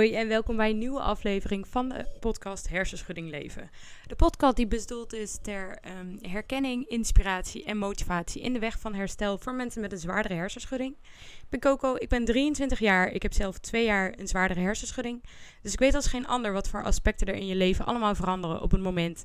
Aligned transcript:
Hoi 0.00 0.14
en 0.14 0.28
welkom 0.28 0.56
bij 0.56 0.70
een 0.70 0.78
nieuwe 0.78 1.00
aflevering 1.00 1.68
van 1.68 1.88
de 1.88 2.06
podcast 2.20 2.68
Hersenschudding 2.68 3.30
Leven. 3.30 3.70
De 4.06 4.16
podcast 4.16 4.56
die 4.56 4.66
bedoeld 4.66 5.12
is 5.12 5.38
ter 5.42 5.78
um, 6.00 6.18
herkenning, 6.20 6.86
inspiratie 6.88 7.64
en 7.64 7.76
motivatie 7.76 8.42
in 8.42 8.52
de 8.52 8.58
weg 8.58 8.78
van 8.78 8.94
herstel 8.94 9.38
voor 9.38 9.54
mensen 9.54 9.80
met 9.80 9.92
een 9.92 9.98
zwaardere 9.98 10.34
hersenschudding. 10.34 10.96
Ik 11.40 11.48
ben 11.48 11.60
Coco, 11.60 11.94
ik 11.98 12.08
ben 12.08 12.24
23 12.24 12.78
jaar, 12.78 13.12
ik 13.12 13.22
heb 13.22 13.32
zelf 13.32 13.58
twee 13.58 13.84
jaar 13.84 14.14
een 14.18 14.28
zwaardere 14.28 14.60
hersenschudding. 14.60 15.24
Dus 15.62 15.72
ik 15.72 15.78
weet 15.78 15.94
als 15.94 16.06
geen 16.06 16.26
ander 16.26 16.52
wat 16.52 16.68
voor 16.68 16.84
aspecten 16.84 17.26
er 17.26 17.34
in 17.34 17.46
je 17.46 17.56
leven 17.56 17.84
allemaal 17.84 18.14
veranderen 18.14 18.62
op 18.62 18.70
het 18.70 18.82
moment 18.82 19.24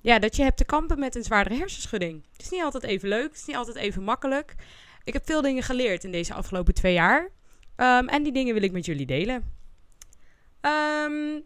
ja, 0.00 0.18
dat 0.18 0.36
je 0.36 0.42
hebt 0.42 0.56
te 0.56 0.64
kampen 0.64 0.98
met 0.98 1.14
een 1.14 1.24
zwaardere 1.24 1.56
hersenschudding. 1.56 2.24
Het 2.32 2.42
is 2.42 2.50
niet 2.50 2.62
altijd 2.62 2.82
even 2.82 3.08
leuk, 3.08 3.28
het 3.28 3.38
is 3.38 3.46
niet 3.46 3.56
altijd 3.56 3.76
even 3.76 4.02
makkelijk. 4.02 4.54
Ik 5.04 5.12
heb 5.12 5.26
veel 5.26 5.42
dingen 5.42 5.62
geleerd 5.62 6.04
in 6.04 6.12
deze 6.12 6.34
afgelopen 6.34 6.74
twee 6.74 6.94
jaar. 6.94 7.30
Um, 7.76 8.08
en 8.08 8.22
die 8.22 8.32
dingen 8.32 8.54
wil 8.54 8.62
ik 8.62 8.72
met 8.72 8.86
jullie 8.86 9.06
delen. 9.06 9.60
Um, 10.62 11.44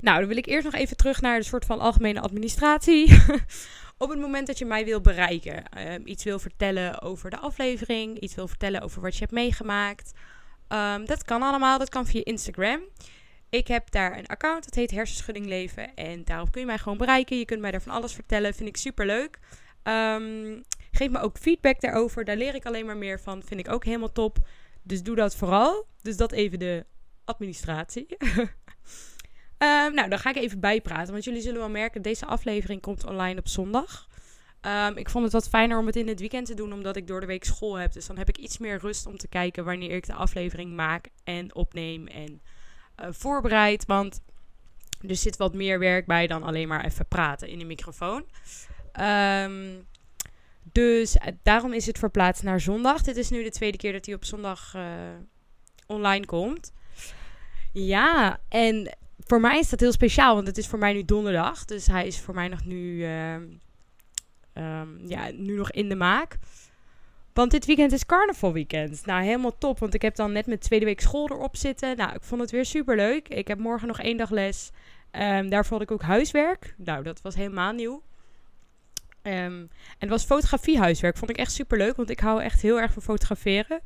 nou, 0.00 0.18
dan 0.18 0.28
wil 0.28 0.36
ik 0.36 0.46
eerst 0.46 0.64
nog 0.64 0.74
even 0.74 0.96
terug 0.96 1.20
naar 1.20 1.38
de 1.38 1.44
soort 1.44 1.64
van 1.64 1.80
algemene 1.80 2.20
administratie. 2.20 3.22
Op 3.98 4.10
het 4.10 4.18
moment 4.18 4.46
dat 4.46 4.58
je 4.58 4.64
mij 4.64 4.84
wil 4.84 5.00
bereiken, 5.00 5.64
um, 5.92 6.02
iets 6.06 6.24
wil 6.24 6.38
vertellen 6.38 7.02
over 7.02 7.30
de 7.30 7.38
aflevering, 7.38 8.18
iets 8.18 8.34
wil 8.34 8.48
vertellen 8.48 8.80
over 8.80 9.02
wat 9.02 9.12
je 9.12 9.20
hebt 9.20 9.32
meegemaakt. 9.32 10.12
Um, 10.68 11.06
dat 11.06 11.24
kan 11.24 11.42
allemaal, 11.42 11.78
dat 11.78 11.88
kan 11.88 12.06
via 12.06 12.24
Instagram. 12.24 12.80
Ik 13.48 13.68
heb 13.68 13.90
daar 13.90 14.18
een 14.18 14.26
account, 14.26 14.64
dat 14.64 14.74
heet 14.74 14.90
Hersenschudding 14.90 15.46
Leven. 15.46 15.94
En 15.94 16.24
daarop 16.24 16.52
kun 16.52 16.60
je 16.60 16.66
mij 16.66 16.78
gewoon 16.78 16.98
bereiken. 16.98 17.38
Je 17.38 17.44
kunt 17.44 17.60
mij 17.60 17.70
daar 17.70 17.82
van 17.82 17.92
alles 17.92 18.12
vertellen, 18.12 18.54
vind 18.54 18.68
ik 18.68 18.76
super 18.76 19.06
leuk. 19.06 19.38
Geef 20.92 21.10
me 21.10 21.20
ook 21.20 21.38
feedback 21.38 21.80
daarover, 21.80 22.24
daar 22.24 22.36
leer 22.36 22.54
ik 22.54 22.66
alleen 22.66 22.86
maar 22.86 22.96
meer 22.96 23.20
van. 23.20 23.42
Vind 23.42 23.60
ik 23.60 23.72
ook 23.72 23.84
helemaal 23.84 24.12
top. 24.12 24.38
Dus 24.82 25.02
doe 25.02 25.16
dat 25.16 25.36
vooral. 25.36 25.86
Dus 26.02 26.16
dat 26.16 26.32
even 26.32 26.58
de 26.58 26.84
administratie. 27.28 28.16
um, 29.58 29.94
nou, 29.96 30.08
dan 30.08 30.18
ga 30.18 30.30
ik 30.30 30.36
even 30.36 30.60
bijpraten. 30.60 31.12
Want 31.12 31.24
jullie 31.24 31.40
zullen 31.40 31.58
wel 31.58 31.70
merken, 31.70 32.02
deze 32.02 32.26
aflevering 32.26 32.80
komt 32.80 33.04
online 33.04 33.38
op 33.38 33.48
zondag. 33.48 34.08
Um, 34.60 34.96
ik 34.96 35.10
vond 35.10 35.24
het 35.24 35.32
wat 35.32 35.48
fijner 35.48 35.78
om 35.78 35.86
het 35.86 35.96
in 35.96 36.08
het 36.08 36.20
weekend 36.20 36.46
te 36.46 36.54
doen, 36.54 36.72
omdat 36.72 36.96
ik 36.96 37.06
door 37.06 37.20
de 37.20 37.26
week 37.26 37.44
school 37.44 37.74
heb. 37.74 37.92
Dus 37.92 38.06
dan 38.06 38.18
heb 38.18 38.28
ik 38.28 38.38
iets 38.38 38.58
meer 38.58 38.78
rust 38.78 39.06
om 39.06 39.16
te 39.16 39.28
kijken 39.28 39.64
wanneer 39.64 39.90
ik 39.90 40.06
de 40.06 40.14
aflevering 40.14 40.74
maak 40.74 41.08
en 41.24 41.54
opneem 41.54 42.06
en 42.06 42.40
uh, 43.00 43.06
voorbereid. 43.10 43.86
Want 43.86 44.20
er 45.08 45.16
zit 45.16 45.36
wat 45.36 45.54
meer 45.54 45.78
werk 45.78 46.06
bij 46.06 46.26
dan 46.26 46.42
alleen 46.42 46.68
maar 46.68 46.84
even 46.84 47.06
praten 47.06 47.48
in 47.48 47.58
de 47.58 47.64
microfoon. 47.64 48.24
Um, 49.00 49.86
dus 50.72 51.16
uh, 51.16 51.22
daarom 51.42 51.72
is 51.72 51.86
het 51.86 51.98
verplaatst 51.98 52.42
naar 52.42 52.60
zondag. 52.60 53.02
Dit 53.02 53.16
is 53.16 53.30
nu 53.30 53.42
de 53.42 53.50
tweede 53.50 53.76
keer 53.76 53.92
dat 53.92 54.06
hij 54.06 54.14
op 54.14 54.24
zondag 54.24 54.74
uh, 54.76 54.82
online 55.86 56.26
komt. 56.26 56.72
Ja, 57.72 58.40
en 58.48 58.96
voor 59.18 59.40
mij 59.40 59.58
is 59.58 59.68
dat 59.68 59.80
heel 59.80 59.92
speciaal, 59.92 60.34
want 60.34 60.46
het 60.46 60.58
is 60.58 60.66
voor 60.66 60.78
mij 60.78 60.92
nu 60.92 61.04
donderdag. 61.04 61.64
Dus 61.64 61.86
hij 61.86 62.06
is 62.06 62.20
voor 62.20 62.34
mij 62.34 62.48
nog 62.48 62.64
nu, 62.64 63.06
uh, 63.06 63.32
um, 64.54 65.00
ja, 65.06 65.30
nu 65.32 65.56
nog 65.56 65.70
in 65.70 65.88
de 65.88 65.94
maak. 65.94 66.36
Want 67.32 67.50
dit 67.50 67.66
weekend 67.66 67.92
is 67.92 68.06
carnavalweekend. 68.06 69.06
Nou, 69.06 69.22
helemaal 69.22 69.58
top, 69.58 69.78
want 69.78 69.94
ik 69.94 70.02
heb 70.02 70.16
dan 70.16 70.32
net 70.32 70.46
mijn 70.46 70.58
tweede 70.58 70.84
week 70.84 71.00
school 71.00 71.30
erop 71.30 71.56
zitten. 71.56 71.96
Nou, 71.96 72.14
ik 72.14 72.22
vond 72.22 72.40
het 72.40 72.50
weer 72.50 72.64
super 72.64 72.96
leuk. 72.96 73.28
Ik 73.28 73.48
heb 73.48 73.58
morgen 73.58 73.88
nog 73.88 74.00
één 74.00 74.16
dag 74.16 74.30
les. 74.30 74.70
Um, 75.12 75.48
daarvoor 75.48 75.72
had 75.78 75.86
ik 75.86 75.90
ook 75.90 76.02
huiswerk. 76.02 76.74
Nou, 76.76 77.02
dat 77.02 77.20
was 77.20 77.34
helemaal 77.34 77.72
nieuw. 77.72 78.02
En 79.22 79.70
het 79.98 80.08
was 80.08 80.24
fotografiehuiswerk. 80.24 81.16
Vond 81.16 81.30
ik 81.30 81.36
echt 81.36 81.52
super 81.52 81.78
leuk, 81.78 81.96
want 81.96 82.10
ik 82.10 82.20
hou 82.20 82.42
echt 82.42 82.62
heel 82.62 82.80
erg 82.80 82.92
van 82.92 83.02
fotograferen. 83.02 83.80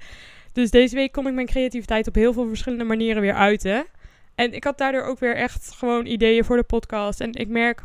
Dus 0.52 0.70
deze 0.70 0.94
week 0.94 1.12
kon 1.12 1.26
ik 1.26 1.34
mijn 1.34 1.46
creativiteit 1.46 2.06
op 2.06 2.14
heel 2.14 2.32
veel 2.32 2.46
verschillende 2.48 2.84
manieren 2.84 3.22
weer 3.22 3.34
uiten. 3.34 3.86
En 4.34 4.52
ik 4.52 4.64
had 4.64 4.78
daardoor 4.78 5.02
ook 5.02 5.18
weer 5.18 5.36
echt 5.36 5.72
gewoon 5.72 6.06
ideeën 6.06 6.44
voor 6.44 6.56
de 6.56 6.62
podcast. 6.62 7.20
En 7.20 7.32
ik 7.32 7.48
merk 7.48 7.84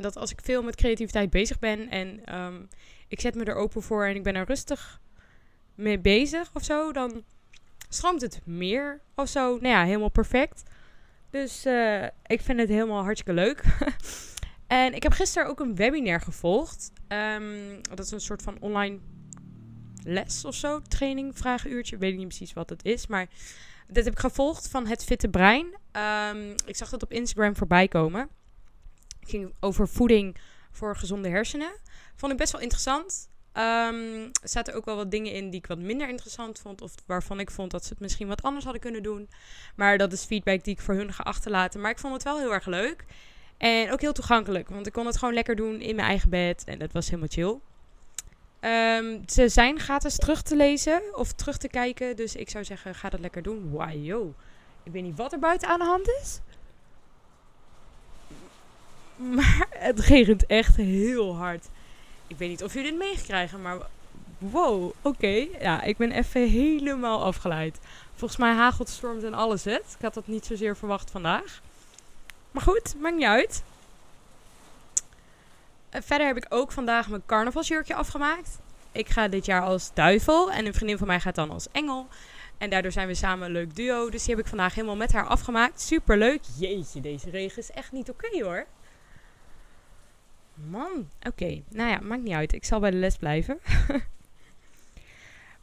dat 0.00 0.16
als 0.16 0.30
ik 0.30 0.40
veel 0.42 0.62
met 0.62 0.76
creativiteit 0.76 1.30
bezig 1.30 1.58
ben 1.58 1.90
en 1.90 2.36
um, 2.38 2.68
ik 3.08 3.20
zet 3.20 3.34
me 3.34 3.44
er 3.44 3.54
open 3.54 3.82
voor 3.82 4.06
en 4.06 4.14
ik 4.14 4.22
ben 4.22 4.34
er 4.34 4.46
rustig 4.46 5.00
mee 5.74 5.98
bezig 5.98 6.50
of 6.54 6.64
zo, 6.64 6.92
dan 6.92 7.24
stroomt 7.88 8.20
het 8.20 8.40
meer 8.44 9.00
of 9.14 9.28
zo. 9.28 9.50
Nou 9.50 9.68
ja, 9.68 9.84
helemaal 9.84 10.10
perfect. 10.10 10.62
Dus 11.30 11.66
uh, 11.66 12.02
ik 12.26 12.40
vind 12.40 12.58
het 12.58 12.68
helemaal 12.68 13.02
hartstikke 13.02 13.40
leuk. 13.40 13.62
En 14.68 14.94
ik 14.94 15.02
heb 15.02 15.12
gisteren 15.12 15.48
ook 15.48 15.60
een 15.60 15.74
webinar 15.74 16.20
gevolgd. 16.20 16.92
Um, 17.08 17.80
dat 17.82 17.98
is 17.98 18.10
een 18.10 18.20
soort 18.20 18.42
van 18.42 18.56
online 18.60 18.98
les 20.08 20.44
of 20.44 20.54
zo. 20.54 20.80
Training, 20.88 21.38
vragenuurtje. 21.38 21.96
Weet 21.96 22.16
niet 22.16 22.28
precies 22.28 22.52
wat 22.52 22.70
het 22.70 22.84
is. 22.84 23.06
Maar 23.06 23.28
dit 23.86 24.04
heb 24.04 24.12
ik 24.12 24.18
gevolgd 24.18 24.68
van 24.68 24.86
Het 24.86 25.04
Fitte 25.04 25.28
Brein. 25.28 25.66
Um, 25.66 26.54
ik 26.66 26.76
zag 26.76 26.88
dat 26.88 27.02
op 27.02 27.12
Instagram 27.12 27.56
voorbij 27.56 27.88
komen. 27.88 28.28
Het 29.20 29.28
ging 29.28 29.54
over 29.60 29.88
voeding 29.88 30.36
voor 30.70 30.96
gezonde 30.96 31.28
hersenen. 31.28 31.72
Vond 32.16 32.32
ik 32.32 32.38
best 32.38 32.52
wel 32.52 32.60
interessant. 32.60 33.28
Um, 33.52 34.22
er 34.24 34.48
zaten 34.48 34.74
ook 34.74 34.84
wel 34.84 34.96
wat 34.96 35.10
dingen 35.10 35.32
in 35.32 35.50
die 35.50 35.60
ik 35.60 35.66
wat 35.66 35.78
minder 35.78 36.08
interessant 36.08 36.58
vond. 36.58 36.80
Of 36.80 36.94
waarvan 37.06 37.40
ik 37.40 37.50
vond 37.50 37.70
dat 37.70 37.84
ze 37.84 37.88
het 37.88 38.00
misschien 38.00 38.28
wat 38.28 38.42
anders 38.42 38.64
hadden 38.64 38.82
kunnen 38.82 39.02
doen. 39.02 39.28
Maar 39.76 39.98
dat 39.98 40.12
is 40.12 40.24
feedback 40.24 40.64
die 40.64 40.74
ik 40.74 40.80
voor 40.80 40.94
hun 40.94 41.12
ga 41.12 41.22
achterlaten. 41.22 41.80
Maar 41.80 41.90
ik 41.90 41.98
vond 41.98 42.14
het 42.14 42.22
wel 42.22 42.38
heel 42.38 42.52
erg 42.52 42.66
leuk. 42.66 43.04
En 43.56 43.92
ook 43.92 44.00
heel 44.00 44.12
toegankelijk, 44.12 44.68
want 44.68 44.86
ik 44.86 44.92
kon 44.92 45.06
het 45.06 45.18
gewoon 45.18 45.34
lekker 45.34 45.56
doen 45.56 45.80
in 45.80 45.96
mijn 45.96 46.08
eigen 46.08 46.30
bed. 46.30 46.64
En 46.64 46.78
dat 46.78 46.92
was 46.92 47.06
helemaal 47.06 47.28
chill. 47.30 47.58
Um, 48.60 49.22
ze 49.26 49.48
zijn 49.48 49.78
gratis 49.78 50.16
terug 50.16 50.42
te 50.42 50.56
lezen 50.56 51.02
of 51.12 51.32
terug 51.32 51.56
te 51.56 51.68
kijken. 51.68 52.16
Dus 52.16 52.36
ik 52.36 52.50
zou 52.50 52.64
zeggen, 52.64 52.94
ga 52.94 53.08
dat 53.08 53.20
lekker 53.20 53.42
doen. 53.42 53.76
Yo. 54.02 54.34
Ik 54.82 54.92
weet 54.92 55.02
niet 55.02 55.16
wat 55.16 55.32
er 55.32 55.38
buiten 55.38 55.68
aan 55.68 55.78
de 55.78 55.84
hand 55.84 56.08
is. 56.22 56.40
Maar 59.34 59.66
het 59.70 60.00
regent 60.00 60.46
echt 60.46 60.76
heel 60.76 61.36
hard. 61.36 61.66
Ik 62.26 62.38
weet 62.38 62.48
niet 62.48 62.62
of 62.62 62.74
jullie 62.74 62.90
dit 62.90 62.98
meekrijgen, 62.98 63.62
maar 63.62 63.78
wow, 64.38 64.92
oké. 65.02 65.46
Ja, 65.60 65.82
ik 65.82 65.96
ben 65.96 66.12
even 66.12 66.48
helemaal 66.48 67.24
afgeleid. 67.24 67.78
Volgens 68.14 68.40
mij 68.40 68.52
hagelt, 68.52 68.88
stormt 68.88 69.22
en 69.22 69.34
alles 69.34 69.64
het. 69.64 69.94
Ik 69.96 70.02
had 70.02 70.14
dat 70.14 70.26
niet 70.26 70.46
zozeer 70.46 70.76
verwacht 70.76 71.10
vandaag. 71.10 71.60
Maar 72.50 72.62
goed, 72.62 72.94
maakt 73.00 73.16
niet 73.16 73.24
uit. 73.24 73.62
Uh, 75.92 76.00
verder 76.04 76.26
heb 76.26 76.36
ik 76.36 76.46
ook 76.48 76.72
vandaag 76.72 77.08
mijn 77.08 77.22
carnavalsjurkje 77.26 77.94
afgemaakt. 77.94 78.58
Ik 78.92 79.08
ga 79.08 79.28
dit 79.28 79.46
jaar 79.46 79.62
als 79.62 79.90
duivel 79.94 80.52
en 80.52 80.66
een 80.66 80.74
vriendin 80.74 80.98
van 80.98 81.06
mij 81.06 81.20
gaat 81.20 81.34
dan 81.34 81.50
als 81.50 81.68
engel. 81.72 82.08
En 82.58 82.70
daardoor 82.70 82.92
zijn 82.92 83.06
we 83.06 83.14
samen 83.14 83.46
een 83.46 83.52
leuk 83.52 83.76
duo. 83.76 84.10
Dus 84.10 84.24
die 84.24 84.34
heb 84.34 84.44
ik 84.44 84.48
vandaag 84.48 84.74
helemaal 84.74 84.96
met 84.96 85.12
haar 85.12 85.26
afgemaakt. 85.26 85.80
Super 85.80 86.18
leuk. 86.18 86.40
Jeetje, 86.58 87.00
deze 87.00 87.30
regen 87.30 87.58
is 87.58 87.70
echt 87.70 87.92
niet 87.92 88.10
oké 88.10 88.42
hoor. 88.44 88.66
Man, 90.54 91.08
oké. 91.22 91.62
Nou 91.68 91.90
ja, 91.90 91.98
maakt 92.02 92.22
niet 92.22 92.34
uit. 92.34 92.52
Ik 92.52 92.64
zal 92.64 92.80
bij 92.80 92.90
de 92.90 92.96
les 92.96 93.16
blijven. 93.16 93.58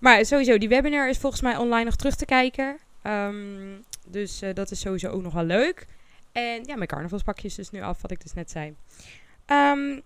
maar 0.04 0.26
sowieso, 0.26 0.58
die 0.58 0.70
webinar 0.70 1.10
is 1.10 1.18
volgens 1.18 1.42
mij 1.42 1.58
online 1.58 1.86
nog 1.86 1.96
terug 1.96 2.16
te 2.16 2.26
kijken. 2.26 2.78
Um, 3.04 3.84
dus 4.08 4.44
uh, 4.44 4.54
dat 4.54 4.72
is 4.72 4.80
sowieso 4.80 5.10
ook 5.10 5.22
nog 5.22 5.34
wel 5.34 5.44
leuk. 5.44 5.86
En 6.32 6.64
ja, 6.64 6.76
mijn 6.76 6.88
carnavalspakjes 6.88 7.56
dus 7.56 7.70
nu 7.70 7.82
af, 7.82 8.02
wat 8.02 8.12
ik 8.12 8.22
dus 8.22 8.34
net 8.34 8.52
zei. 8.52 8.76
Um, 9.46 10.02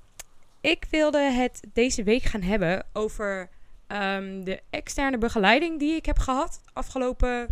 ik 0.61 0.85
wilde 0.89 1.19
het 1.19 1.61
deze 1.73 2.03
week 2.03 2.23
gaan 2.23 2.41
hebben 2.41 2.85
over 2.93 3.49
um, 3.87 4.43
de 4.43 4.61
externe 4.69 5.17
begeleiding 5.17 5.79
die 5.79 5.95
ik 5.95 6.05
heb 6.05 6.19
gehad. 6.19 6.61
Afgelopen 6.73 7.47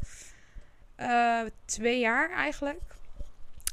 uh, 0.99 1.41
twee 1.65 1.99
jaar 1.99 2.31
eigenlijk. 2.31 2.81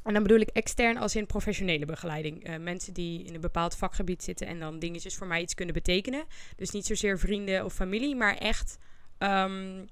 En 0.04 0.12
dan 0.12 0.22
bedoel 0.22 0.40
ik 0.40 0.48
extern 0.48 0.96
als 0.96 1.16
in 1.16 1.26
professionele 1.26 1.84
begeleiding. 1.84 2.48
Uh, 2.48 2.56
mensen 2.56 2.92
die 2.92 3.24
in 3.24 3.34
een 3.34 3.40
bepaald 3.40 3.76
vakgebied 3.76 4.22
zitten 4.22 4.46
en 4.46 4.58
dan 4.58 4.78
dingetjes 4.78 5.16
voor 5.16 5.26
mij 5.26 5.40
iets 5.40 5.54
kunnen 5.54 5.74
betekenen. 5.74 6.24
Dus 6.56 6.70
niet 6.70 6.86
zozeer 6.86 7.18
vrienden 7.18 7.64
of 7.64 7.74
familie, 7.74 8.16
maar 8.16 8.36
echt 8.36 8.78
um, 9.18 9.88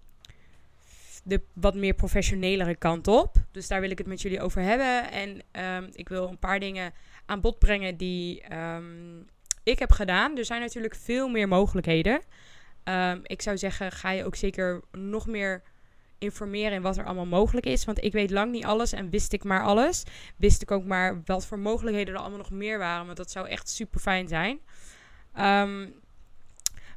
de 1.25 1.41
wat 1.53 1.75
meer 1.75 1.95
professionelere 1.95 2.77
kant 2.77 3.09
op. 3.09 3.35
Dus 3.51 3.69
daar 3.69 3.81
wil 3.81 3.91
ik 3.91 3.99
het 3.99 4.07
met 4.07 4.23
jullie 4.23 4.41
over 4.41 4.63
hebben. 4.63 5.11
En 5.11 5.43
um, 5.65 5.91
ik 5.93 6.09
wil 6.09 6.29
een 6.29 6.39
paar 6.39 6.61
dingen 6.61 6.93
aan 7.27 7.41
bod 7.41 7.59
brengen 7.59 7.97
die 7.97 8.43
ik 9.63 9.79
heb 9.79 9.93
gedaan. 9.93 10.37
Er 10.37 10.45
zijn 10.45 10.61
natuurlijk 10.61 10.95
veel 10.95 11.29
meer 11.29 11.49
mogelijkheden. 11.49 12.21
Um, 12.85 13.21
ik 13.23 13.43
zou 13.43 13.59
zeggen, 13.59 13.93
ga 13.93 14.11
je 14.11 14.25
ook 14.25 14.37
zeker 14.37 14.81
nog 14.93 15.27
meer 15.27 15.63
informeren 16.19 16.73
in 16.73 16.83
wat 16.83 16.97
er 16.97 17.05
allemaal 17.05 17.27
mogelijk 17.27 17.67
is. 17.67 17.85
Want 17.85 18.05
ik 18.05 18.13
weet 18.13 18.31
lang 18.31 18.53
niet 18.53 18.65
alles 18.65 18.93
en 18.93 19.11
wist 19.11 19.33
ik 19.33 19.45
maar 19.45 19.63
alles. 19.63 20.03
Wist 20.37 20.63
ik 20.63 20.71
ook 20.71 20.85
maar 20.85 21.23
wat 21.25 21.47
voor 21.47 21.59
mogelijkheden 21.59 22.15
er 22.15 22.21
allemaal 22.21 22.39
nog 22.39 22.51
meer 22.51 22.79
waren. 22.79 23.05
Want 23.05 23.17
dat 23.17 23.31
zou 23.31 23.49
echt 23.49 23.69
super 23.69 24.01
fijn 24.01 24.29
zijn. 24.29 24.61
Um, 25.39 25.95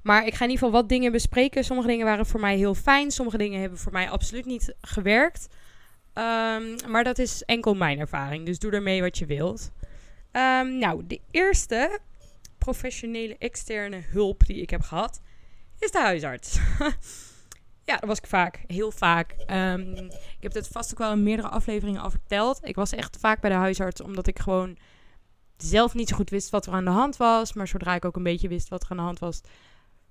maar 0.03 0.25
ik 0.25 0.33
ga 0.33 0.44
in 0.44 0.50
ieder 0.50 0.65
geval 0.65 0.81
wat 0.81 0.89
dingen 0.89 1.12
bespreken. 1.12 1.63
Sommige 1.63 1.88
dingen 1.88 2.06
waren 2.06 2.25
voor 2.25 2.39
mij 2.39 2.57
heel 2.57 2.75
fijn. 2.75 3.12
Sommige 3.12 3.38
dingen 3.38 3.59
hebben 3.62 3.79
voor 3.79 3.91
mij 3.91 4.09
absoluut 4.09 4.45
niet 4.45 4.75
gewerkt. 4.81 5.47
Um, 6.13 6.75
maar 6.88 7.03
dat 7.03 7.19
is 7.19 7.44
enkel 7.44 7.75
mijn 7.75 8.00
ervaring. 8.00 8.45
Dus 8.45 8.59
doe 8.59 8.71
ermee 8.71 9.01
wat 9.01 9.17
je 9.17 9.25
wilt. 9.25 9.71
Nou, 10.79 11.07
de 11.07 11.19
eerste 11.31 12.00
professionele 12.65 13.38
externe 13.38 14.01
hulp 14.12 14.45
die 14.45 14.62
ik 14.62 14.69
heb 14.69 14.81
gehad 14.81 15.21
is 15.79 15.91
de 15.91 16.00
huisarts. 16.00 16.59
Ja, 17.88 17.97
dat 17.97 18.09
was 18.09 18.17
ik 18.17 18.27
vaak. 18.27 18.63
Heel 18.67 18.91
vaak. 18.91 19.31
Ehm, 19.31 19.95
ik 20.38 20.38
heb 20.39 20.53
het 20.53 20.67
vast 20.67 20.91
ook 20.91 20.97
wel 20.97 21.12
in 21.12 21.23
meerdere 21.23 21.47
afleveringen 21.47 22.01
al 22.01 22.09
verteld. 22.09 22.59
Ik 22.63 22.75
was 22.75 22.91
echt 22.91 23.17
vaak 23.19 23.41
bij 23.41 23.50
de 23.50 23.56
huisarts 23.56 24.01
omdat 24.01 24.27
ik 24.27 24.39
gewoon 24.39 24.77
zelf 25.57 25.94
niet 25.94 26.09
zo 26.09 26.15
goed 26.15 26.29
wist 26.29 26.50
wat 26.50 26.65
er 26.65 26.73
aan 26.73 26.85
de 26.85 26.91
hand 26.91 27.17
was. 27.17 27.53
Maar 27.53 27.67
zodra 27.67 27.95
ik 27.95 28.06
ook 28.06 28.15
een 28.15 28.23
beetje 28.23 28.47
wist 28.47 28.69
wat 28.69 28.83
er 28.83 28.89
aan 28.89 28.97
de 28.97 29.03
hand 29.03 29.19
was, 29.19 29.41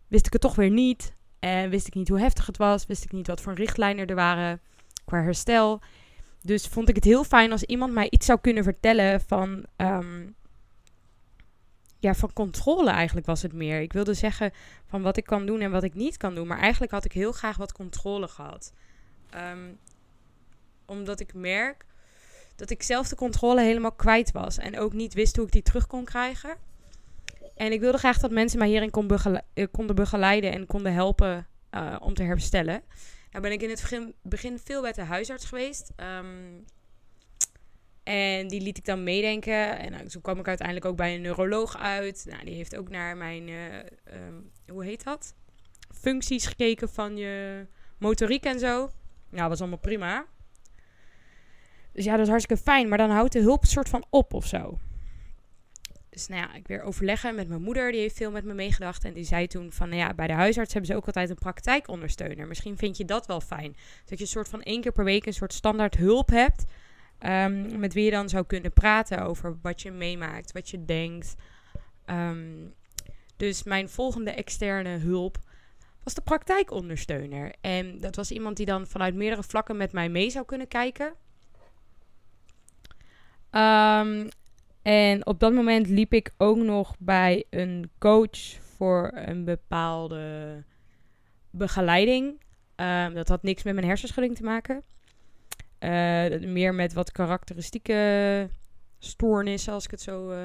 wist 0.09 0.27
ik 0.27 0.33
het 0.33 0.41
toch 0.43 0.55
weer 0.55 0.71
niet. 0.71 1.15
En 1.39 1.71
wist 1.71 1.87
ik 1.87 1.95
niet 1.95 2.09
hoe 2.09 2.21
heftig 2.21 2.47
het 2.47 2.57
was. 2.57 2.87
Wist 2.87 3.05
ik 3.05 3.13
niet 3.13 3.27
wat 3.27 3.41
voor 3.41 3.55
richtlijnen 3.55 4.07
er 4.07 4.15
waren 4.15 4.61
qua 5.05 5.23
herstel. 5.23 5.81
Dus 6.43 6.67
vond 6.67 6.89
ik 6.89 6.95
het 6.95 7.05
heel 7.05 7.25
fijn 7.25 7.53
als 7.53 7.63
iemand 7.63 7.93
mij 7.93 8.07
iets 8.11 8.27
zou 8.27 8.39
kunnen 8.41 8.65
vertellen 8.65 9.21
van. 9.21 9.65
ehm, 9.77 10.27
ja, 12.05 12.15
van 12.15 12.33
controle 12.33 12.91
eigenlijk 12.91 13.27
was 13.27 13.43
het 13.43 13.53
meer. 13.53 13.81
Ik 13.81 13.93
wilde 13.93 14.15
zeggen 14.15 14.53
van 14.87 15.03
wat 15.03 15.17
ik 15.17 15.25
kan 15.25 15.47
doen 15.47 15.61
en 15.61 15.71
wat 15.71 15.83
ik 15.83 15.95
niet 15.95 16.17
kan 16.17 16.35
doen. 16.35 16.47
Maar 16.47 16.59
eigenlijk 16.59 16.93
had 16.93 17.05
ik 17.05 17.13
heel 17.13 17.33
graag 17.33 17.57
wat 17.57 17.73
controle 17.73 18.29
gehad. 18.29 18.73
Ehm, 19.31 19.73
omdat 20.87 21.21
ik 21.21 21.35
merk 21.35 21.85
dat 22.57 22.71
ik 22.71 22.83
zelf 22.83 23.09
de 23.09 23.17
controle 23.17 23.61
helemaal 23.61 23.93
kwijt 23.93 24.33
was. 24.33 24.59
En 24.59 24.79
ook 24.79 24.93
niet 24.93 25.15
wist 25.15 25.37
hoe 25.37 25.47
ik 25.47 25.53
die 25.53 25.63
terug 25.63 25.87
kon 25.87 26.05
krijgen. 26.05 26.57
En 27.55 27.73
ik 27.73 27.81
wilde 27.81 27.99
graag 27.99 28.19
dat 28.19 28.31
mensen 28.31 28.59
mij 28.59 28.69
hierin 28.69 28.91
eh, 29.55 29.67
konden 29.71 29.97
begeleiden 29.97 30.53
en 30.53 30.67
konden 30.67 30.93
helpen 30.93 31.47
eh, 31.71 31.97
om 32.01 32.15
te 32.15 32.23
herstellen. 32.23 32.83
Nou 33.31 33.43
ben 33.43 33.53
ik 33.53 33.63
in 33.63 33.71
het 33.71 33.81
begin, 33.81 34.15
begin 34.23 34.59
veel 34.59 34.83
bij 34.83 34.93
de 34.93 35.03
huisarts 35.03 35.45
geweest. 35.45 35.93
Ehm, 35.97 36.27
en 38.05 38.49
die 38.49 38.61
liet 38.61 38.79
ik 38.79 38.85
dan 38.85 39.05
meedenken. 39.05 39.79
En 39.79 39.93
nou, 39.93 40.09
toen 40.09 40.23
kwam 40.23 40.39
ik 40.39 40.49
uiteindelijk 40.49 40.87
ook 40.87 40.97
bij 40.97 41.15
een 41.15 41.21
neuroloog 41.21 41.77
uit. 41.77 42.25
Nou, 42.29 42.45
die 42.45 42.55
heeft 42.55 42.77
ook 42.77 42.89
naar 42.89 43.17
mijn, 43.17 43.49
eh, 43.49 43.79
ehm, 43.79 44.35
hoe 44.69 44.85
heet 44.85 45.05
dat? 45.05 45.35
Functies 45.91 46.47
gekeken 46.47 46.89
van 46.89 47.17
je 47.17 47.67
motoriek 47.99 48.45
en 48.45 48.59
zo. 48.59 48.91
Nou, 49.31 49.49
was 49.49 49.61
allemaal 49.61 49.79
prima. 49.79 50.27
Dus 51.93 52.05
ja, 52.05 52.13
dat 52.13 52.21
is 52.21 52.29
hartstikke 52.29 52.63
fijn. 52.63 52.89
Maar 52.89 52.99
dan 52.99 53.11
houdt 53.11 53.33
de 53.33 53.41
hulp 53.41 53.65
soort 53.65 53.89
van 53.89 54.05
op 54.11 54.35
of 54.35 54.47
zo. 54.47 54.79
Dus 56.11 56.29
nou 56.29 56.41
ja, 56.41 56.55
ik 56.55 56.67
weer 56.67 56.83
overleggen 56.83 57.35
met 57.35 57.49
mijn 57.49 57.63
moeder. 57.63 57.93
Die 57.93 58.01
heeft 58.01 58.17
veel 58.17 58.31
met 58.31 58.45
me 58.45 58.55
meegedacht. 58.55 59.05
En 59.05 59.13
die 59.13 59.25
zei 59.25 59.47
toen 59.47 59.73
van, 59.73 59.89
nou 59.89 60.01
ja, 60.01 60.15
bij 60.15 60.27
de 60.27 60.33
huisarts 60.33 60.73
hebben 60.73 60.91
ze 60.91 60.97
ook 60.97 61.07
altijd 61.07 61.31
een 61.31 61.35
praktijkondersteuner. 61.35 62.47
Misschien 62.47 62.79
vind 62.79 62.97
je 62.97 63.05
dat 63.05 63.27
wel 63.27 63.41
fijn. 63.41 63.77
Dat 64.05 64.19
je 64.19 64.25
een 64.25 64.31
soort 64.31 64.49
van 64.49 64.63
één 64.63 64.81
keer 64.81 64.93
per 64.93 65.05
week 65.05 65.27
een 65.27 65.33
soort 65.33 65.53
standaard 65.53 65.97
hulp 65.97 66.29
hebt. 66.29 66.65
Ehm, 67.25 67.79
met 67.79 67.95
wie 67.95 68.05
je 68.05 68.11
dan 68.11 68.29
zou 68.29 68.45
kunnen 68.45 68.73
praten 68.73 69.23
over 69.23 69.59
wat 69.63 69.83
je 69.83 69.91
meemaakt, 69.91 70.53
wat 70.53 70.71
je 70.71 70.85
denkt. 70.85 71.35
Ehm, 72.05 72.67
dus 73.37 73.63
mijn 73.63 73.89
volgende 73.89 74.31
externe 74.31 74.97
hulp 74.97 75.39
was 76.03 76.15
de 76.15 76.21
praktijkondersteuner. 76.21 77.55
En 77.61 78.01
dat 78.01 78.17
was 78.17 78.31
iemand 78.31 78.57
die 78.57 78.67
dan 78.67 78.87
vanuit 78.87 79.15
meerdere 79.15 79.43
vlakken 79.43 79.77
met 79.77 79.93
mij 79.93 80.09
mee 80.09 80.31
zou 80.31 80.45
kunnen 80.45 80.69
kijken. 80.69 81.15
Ehm, 83.51 84.29
en 84.83 85.27
op 85.27 85.41
dat 85.41 85.53
moment 85.53 85.87
liep 85.89 86.13
ik 86.13 86.31
ook 86.37 86.57
nog 86.57 86.95
bij 86.99 87.45
een 87.51 87.91
coach 87.99 88.39
voor 88.77 89.11
een 89.15 89.45
bepaalde 89.45 90.65
begeleiding. 91.51 92.43
Dat 93.15 93.29
had 93.29 93.43
niks 93.43 93.63
met 93.63 93.75
mijn 93.75 93.87
hersenschudding 93.87 94.37
te 94.37 94.43
maken. 94.43 94.83
Eh, 95.85 96.41
meer 96.49 96.75
met 96.75 96.93
wat 96.93 97.13
karakteristieke 97.13 98.49
stoornissen, 98.99 99.73
als 99.73 99.85
ik 99.85 99.91
het 99.91 100.01
zo. 100.01 100.31
eh, 100.31 100.39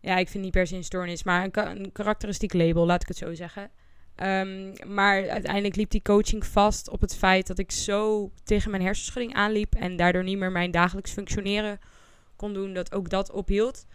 ja, 0.00 0.16
ik 0.16 0.28
vind 0.28 0.44
niet 0.44 0.52
per 0.52 0.66
se 0.66 0.76
een 0.76 0.84
stoornis, 0.84 1.22
maar 1.22 1.44
een, 1.44 1.50
ka- 1.50 1.70
een 1.70 1.92
karakteristiek 1.92 2.52
label, 2.52 2.86
laat 2.86 3.02
ik 3.02 3.08
het 3.08 3.16
zo 3.16 3.34
zeggen. 3.34 3.70
Ehm, 4.14 4.72
maar 4.94 5.28
uiteindelijk 5.28 5.76
liep 5.76 5.90
die 5.90 6.02
coaching 6.02 6.46
vast 6.46 6.88
op 6.90 7.00
het 7.00 7.16
feit 7.16 7.46
dat 7.46 7.58
ik 7.58 7.70
zo 7.70 8.30
tegen 8.44 8.70
mijn 8.70 8.82
hersenschudding 8.82 9.34
aanliep 9.34 9.74
en 9.74 9.96
daardoor 9.96 10.22
niet 10.24 10.38
meer 10.38 10.52
mijn 10.52 10.70
dagelijks 10.70 11.10
functioneren 11.12 11.78
kon 12.36 12.52
doen, 12.54 12.72
dat 12.74 12.92
ook 12.94 13.08
dat 13.10 13.30
ophield. 13.30 13.86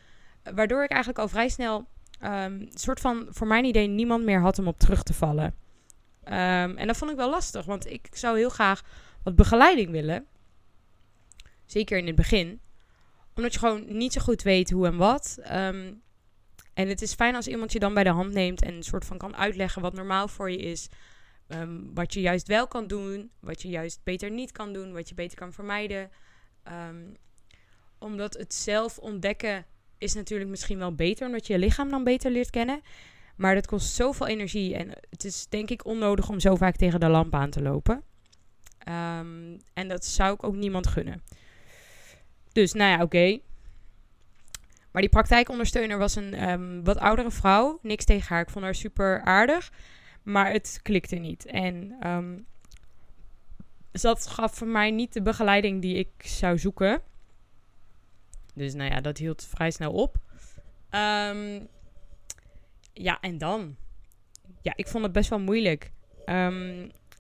Waardoor 0.55 0.83
ik 0.83 0.89
eigenlijk 0.89 1.19
al 1.21 1.27
vrij 1.27 1.49
snel 1.49 1.85
een 2.19 2.71
soort 2.73 2.99
van, 2.99 3.27
voor 3.29 3.47
mijn 3.47 3.65
idee, 3.65 3.87
niemand 3.87 4.23
meer 4.23 4.39
had 4.41 4.59
om 4.59 4.67
op 4.67 4.79
terug 4.79 5.03
te 5.03 5.13
vallen. 5.13 5.55
Ehm, 6.23 6.77
en 6.77 6.87
dat 6.87 6.97
vond 6.97 7.11
ik 7.11 7.17
wel 7.17 7.29
lastig, 7.29 7.65
want 7.65 7.91
ik 7.91 8.07
zou 8.11 8.37
heel 8.37 8.49
graag 8.49 8.81
begeleiding 9.35 9.91
willen. 9.91 10.25
Zeker 11.65 11.97
in 11.97 12.07
het 12.07 12.15
begin. 12.15 12.59
Omdat 13.35 13.53
je 13.53 13.59
gewoon 13.59 13.97
niet 13.97 14.13
zo 14.13 14.21
goed 14.21 14.41
weet 14.41 14.71
hoe 14.71 14.88
en 14.88 14.97
wat. 14.97 15.38
Ehm, 15.41 15.94
en 16.74 16.88
het 16.88 17.01
is 17.01 17.13
fijn 17.13 17.35
als 17.35 17.47
iemand 17.47 17.71
je 17.71 17.79
dan 17.79 17.94
bij 17.94 18.03
de 18.03 18.09
hand 18.09 18.33
neemt 18.33 18.62
en 18.62 18.74
een 18.74 18.83
soort 18.83 19.06
van 19.06 19.18
kan 19.18 19.35
uitleggen 19.35 19.81
wat 19.81 19.94
normaal 19.94 20.27
voor 20.27 20.51
je 20.51 20.57
is. 20.57 20.88
Ehm, 21.47 21.79
wat 21.94 22.13
je 22.13 22.21
juist 22.21 22.47
wel 22.47 22.68
kan 22.68 22.88
doen, 22.88 23.31
wat 23.39 23.62
je 23.62 23.68
juist 23.68 24.00
beter 24.03 24.31
niet 24.31 24.51
kan 24.51 24.74
doen, 24.74 24.94
wat 24.94 25.09
je 25.09 25.15
beter 25.15 25.38
kan 25.38 25.53
vermijden. 25.53 26.09
Ehm, 26.63 27.03
omdat 28.00 28.33
het 28.33 28.53
zelf 28.53 28.97
ontdekken 28.97 29.65
is 29.97 30.13
natuurlijk 30.13 30.50
misschien 30.50 30.77
wel 30.77 30.95
beter, 30.95 31.25
omdat 31.25 31.47
je 31.47 31.53
je 31.53 31.59
lichaam 31.59 31.89
dan 31.89 32.03
beter 32.03 32.31
leert 32.31 32.50
kennen. 32.50 32.81
Maar 33.35 33.56
dat 33.56 33.68
kost 33.68 33.94
zoveel 33.94 34.27
energie 34.27 34.75
en 34.75 34.91
het 35.09 35.23
is 35.23 35.47
denk 35.50 35.69
ik 35.69 35.85
onnodig 35.85 36.30
om 36.30 36.39
zo 36.39 36.56
vaak 36.56 36.75
tegen 36.75 37.00
de 37.00 37.07
lamp 37.07 37.33
aan 37.33 37.50
te 37.50 37.62
lopen. 37.62 38.03
Ehm, 38.87 39.57
en 39.73 39.87
dat 39.87 40.05
zou 40.05 40.33
ik 40.33 40.43
ook 40.43 40.55
niemand 40.55 40.87
gunnen. 40.87 41.23
Dus 42.51 42.73
nou 42.73 42.91
ja, 42.91 43.03
oké. 43.03 43.39
Maar 44.91 45.01
die 45.01 45.11
praktijkondersteuner 45.11 45.97
was 45.97 46.15
een 46.15 46.33
ehm, 46.33 46.83
wat 46.83 46.97
oudere 46.97 47.31
vrouw. 47.31 47.79
Niks 47.81 48.05
tegen 48.05 48.27
haar. 48.27 48.41
Ik 48.41 48.49
vond 48.49 48.65
haar 48.65 48.75
super 48.75 49.21
aardig. 49.21 49.71
Maar 50.23 50.51
het 50.51 50.79
klikte 50.81 51.15
niet. 51.15 51.45
En 51.45 51.95
ehm, 51.99 52.37
dat 53.91 54.27
gaf 54.27 54.55
voor 54.55 54.67
mij 54.67 54.91
niet 54.91 55.13
de 55.13 55.21
begeleiding 55.21 55.81
die 55.81 55.95
ik 55.95 56.09
zou 56.17 56.59
zoeken. 56.59 57.01
Dus 58.53 58.73
nou 58.73 58.91
ja, 58.91 59.01
dat 59.01 59.17
hield 59.17 59.45
vrij 59.45 59.71
snel 59.71 59.91
op. 59.91 60.17
Ja, 62.93 63.19
en 63.21 63.37
dan? 63.37 63.75
Ja, 64.61 64.73
ik 64.75 64.87
vond 64.87 65.03
het 65.03 65.13
best 65.13 65.29
wel 65.29 65.39
moeilijk. 65.39 65.91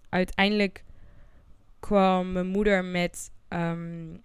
Uiteindelijk 0.09 0.83
kwam 1.79 2.31
mijn 2.31 2.47
moeder 2.47 2.85
met. 2.85 3.31
ehm, 3.47 4.15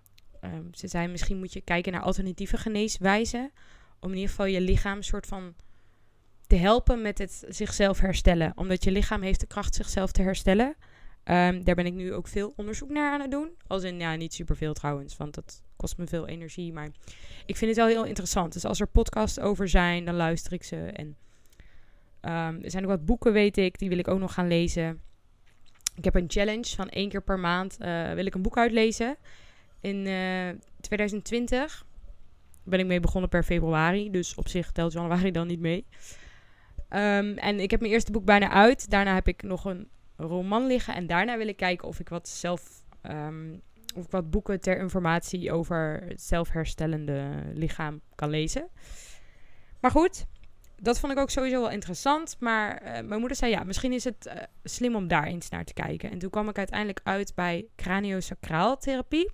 ehm, 0.40 0.64
ze 0.72 0.88
zei: 0.88 1.08
misschien 1.08 1.38
moet 1.38 1.52
je 1.52 1.60
kijken 1.60 1.92
naar 1.92 2.02
alternatieve 2.02 2.56
geneeswijzen. 2.56 3.52
Om 4.00 4.08
in 4.08 4.14
ieder 4.14 4.30
geval 4.30 4.46
je 4.46 4.60
lichaam 4.60 5.02
soort 5.02 5.26
van 5.26 5.54
te 6.46 6.56
helpen 6.56 7.02
met 7.02 7.18
het 7.18 7.44
zichzelf 7.48 8.00
herstellen. 8.00 8.52
Omdat 8.54 8.84
je 8.84 8.90
lichaam 8.90 9.22
heeft 9.22 9.40
de 9.40 9.46
kracht 9.46 9.74
zichzelf 9.74 10.12
te 10.12 10.22
herstellen. 10.22 10.76
Ehm, 11.24 11.62
daar 11.62 11.74
ben 11.74 11.86
ik 11.86 11.94
nu 11.94 12.14
ook 12.14 12.28
veel 12.28 12.52
onderzoek 12.56 12.90
naar 12.90 13.12
aan 13.12 13.20
het 13.20 13.30
doen. 13.30 13.50
Als 13.66 13.82
in, 13.82 13.98
ja, 13.98 14.14
niet 14.14 14.34
superveel 14.34 14.72
trouwens, 14.72 15.16
want 15.16 15.34
dat 15.34 15.62
kost 15.76 15.96
me 15.96 16.06
veel 16.06 16.26
energie. 16.26 16.72
Maar 16.72 16.90
ik 17.46 17.56
vind 17.56 17.70
het 17.70 17.80
wel 17.80 17.88
heel 17.88 18.04
interessant. 18.04 18.52
Dus 18.52 18.64
als 18.64 18.80
er 18.80 18.86
podcasts 18.86 19.40
over 19.40 19.68
zijn, 19.68 20.04
dan 20.04 20.14
luister 20.14 20.52
ik 20.52 20.64
ze. 20.64 20.76
En 20.76 21.16
er 22.20 22.70
zijn 22.70 22.82
ook 22.82 22.90
wat 22.90 23.04
boeken, 23.04 23.32
weet 23.32 23.56
ik, 23.56 23.78
die 23.78 23.88
wil 23.88 23.98
ik 23.98 24.08
ook 24.08 24.18
nog 24.18 24.34
gaan 24.34 24.48
lezen. 24.48 25.00
Ik 25.94 26.04
heb 26.04 26.14
een 26.14 26.30
challenge 26.30 26.74
van 26.76 26.88
één 26.88 27.08
keer 27.08 27.22
per 27.22 27.38
maand 27.38 27.76
eh, 27.78 28.12
wil 28.12 28.26
ik 28.26 28.34
een 28.34 28.42
boek 28.42 28.56
uitlezen. 28.58 29.16
In 29.80 30.06
eh 30.06 30.48
2020 30.80 31.84
ben 32.64 32.78
ik 32.78 32.86
mee 32.86 33.00
begonnen 33.00 33.30
per 33.30 33.42
februari. 33.42 34.10
Dus 34.10 34.34
op 34.34 34.48
zich 34.48 34.72
telt 34.72 34.92
januari 34.92 35.30
dan 35.30 35.46
niet 35.46 35.60
mee. 35.60 35.86
Ehm, 36.88 37.36
en 37.36 37.60
ik 37.60 37.70
heb 37.70 37.80
mijn 37.80 37.92
eerste 37.92 38.12
boek 38.12 38.24
bijna 38.24 38.50
uit. 38.50 38.90
Daarna 38.90 39.14
heb 39.14 39.28
ik 39.28 39.42
nog 39.42 39.64
een 39.64 39.88
roman 40.16 40.66
liggen. 40.66 40.94
En 40.94 41.06
daarna 41.06 41.36
wil 41.38 41.48
ik 41.48 41.56
kijken 41.56 41.88
of 41.88 42.00
ik 42.00 42.08
wat 42.08 42.28
zelf. 42.28 42.84
ehm, 43.02 43.52
of 43.94 44.04
ik 44.04 44.10
wat 44.10 44.30
boeken 44.30 44.60
ter 44.60 44.78
informatie 44.78 45.52
over 45.52 46.02
het 46.08 46.22
zelfherstellende 46.22 47.30
lichaam 47.54 48.00
kan 48.14 48.30
lezen. 48.30 48.68
Maar 49.80 49.90
goed, 49.90 50.26
dat 50.82 51.00
vond 51.00 51.12
ik 51.12 51.18
ook 51.18 51.30
sowieso 51.30 51.60
wel 51.60 51.70
interessant. 51.70 52.36
Maar 52.38 52.76
eh, 52.76 53.04
mijn 53.04 53.20
moeder 53.20 53.36
zei 53.36 53.50
ja, 53.50 53.64
misschien 53.64 53.92
is 53.92 54.04
het 54.04 54.26
eh, 54.26 54.42
slim 54.64 54.94
om 54.94 55.08
daar 55.08 55.26
eens 55.26 55.48
naar 55.48 55.64
te 55.64 55.72
kijken. 55.72 56.10
En 56.10 56.18
toen 56.18 56.30
kwam 56.30 56.48
ik 56.48 56.58
uiteindelijk 56.58 57.00
uit 57.02 57.34
bij 57.34 57.66
craniosacraaltherapie. 57.76 59.30